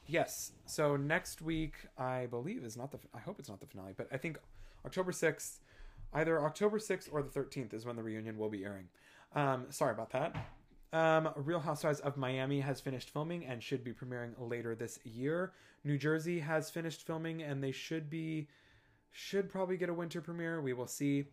Yes, 0.07 0.53
so 0.67 0.97
next 0.97 1.41
week, 1.41 1.75
I 1.97 2.27
believe, 2.27 2.65
is 2.65 2.77
not 2.77 2.91
the, 2.91 2.99
I 3.15 3.21
hope 3.21 3.39
it's 3.39 3.49
not 3.49 3.61
the 3.61 3.67
finale, 3.67 3.95
but 3.97 4.09
I 4.13 4.17
think 4.17 4.39
October 4.85 5.13
6th, 5.13 5.61
either 6.13 6.45
October 6.45 6.79
6th 6.79 7.09
or 7.13 7.23
the 7.23 7.31
13th 7.31 7.73
is 7.73 7.87
when 7.87 7.95
the 7.97 8.03
reunion 8.03 8.37
will 8.37 8.51
be 8.51 8.65
airing. 8.65 8.89
Um, 9.35 9.67
sorry 9.71 9.93
about 9.93 10.11
that. 10.11 10.35
Um, 10.93 11.31
Real 11.37 11.61
Housewives 11.61 12.01
of 12.01 12.17
Miami 12.17 12.61
has 12.61 12.81
finished 12.81 13.11
filming 13.11 13.47
and 13.47 13.63
should 13.63 13.83
be 13.83 13.93
premiering 13.93 14.35
later 14.39 14.75
this 14.75 14.99
year. 15.05 15.53
New 15.85 15.97
Jersey 15.97 16.41
has 16.41 16.71
finished 16.71 17.07
filming 17.07 17.43
and 17.43 17.63
they 17.63 17.73
should 17.73 18.11
be 18.11 18.49
should 19.11 19.49
probably 19.51 19.77
get 19.77 19.89
a 19.89 19.95
winter 19.95 20.21
premiere. 20.21 20.61
We 20.61 20.73
will 20.73 20.87
see. 20.87 21.27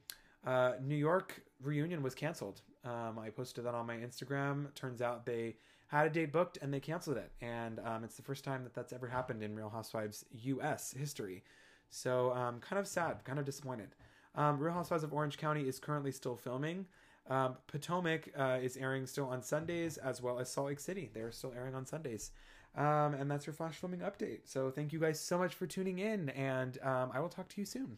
Uh, 0.46 0.74
New 0.82 0.96
York 0.96 1.42
reunion 1.62 2.02
was 2.02 2.16
canceled. 2.16 2.62
Um, 2.86 3.20
I 3.20 3.30
posted 3.30 3.66
that 3.66 3.76
on 3.76 3.86
my 3.86 3.98
Instagram. 3.98 4.74
Turns 4.76 5.02
out 5.02 5.26
they 5.26 5.56
had 5.88 6.08
a 6.08 6.10
date 6.10 6.32
booked 6.32 6.58
and 6.62 6.74
they 6.74 6.80
canceled 6.80 7.18
it, 7.18 7.32
and 7.42 7.80
um, 7.84 8.04
it's 8.04 8.16
the 8.16 8.22
first 8.22 8.44
time 8.44 8.64
that 8.64 8.74
that's 8.74 8.94
ever 8.94 9.08
happened 9.08 9.44
in 9.44 9.56
Real 9.56 9.70
Housewives 9.70 10.24
U.S. 10.32 10.94
history. 10.98 11.44
So 11.90 12.32
um, 12.34 12.60
kind 12.60 12.80
of 12.80 12.88
sad, 12.88 13.24
kind 13.26 13.40
of 13.40 13.46
disappointed. 13.46 13.96
Um, 14.36 14.60
Real 14.60 14.74
Housewives 14.74 15.04
of 15.04 15.14
Orange 15.14 15.38
County 15.38 15.68
is 15.68 15.80
currently 15.80 16.12
still 16.12 16.36
filming. 16.36 16.86
Um, 17.30 17.56
Potomac 17.68 18.30
uh, 18.38 18.58
is 18.62 18.76
airing 18.76 19.06
still 19.06 19.28
on 19.28 19.44
Sundays, 19.44 19.98
as 19.98 20.22
well 20.22 20.40
as 20.40 20.52
Salt 20.52 20.68
Lake 20.68 20.80
City. 20.80 21.10
They're 21.14 21.32
still 21.32 21.54
airing 21.56 21.76
on 21.76 21.86
Sundays. 21.86 22.32
Um, 22.76 23.14
and 23.14 23.30
that's 23.30 23.46
your 23.46 23.54
flash 23.54 23.76
filming 23.76 24.02
update. 24.02 24.42
So 24.46 24.72
thank 24.72 24.94
you 24.94 25.00
guys 25.00 25.20
so 25.20 25.38
much 25.38 25.54
for 25.56 25.68
tuning 25.68 26.00
in, 26.00 26.30
and 26.30 26.78
um, 26.84 27.12
I 27.14 27.20
will 27.20 27.30
talk 27.30 27.48
to 27.50 27.62
you 27.62 27.66
soon. 27.66 27.98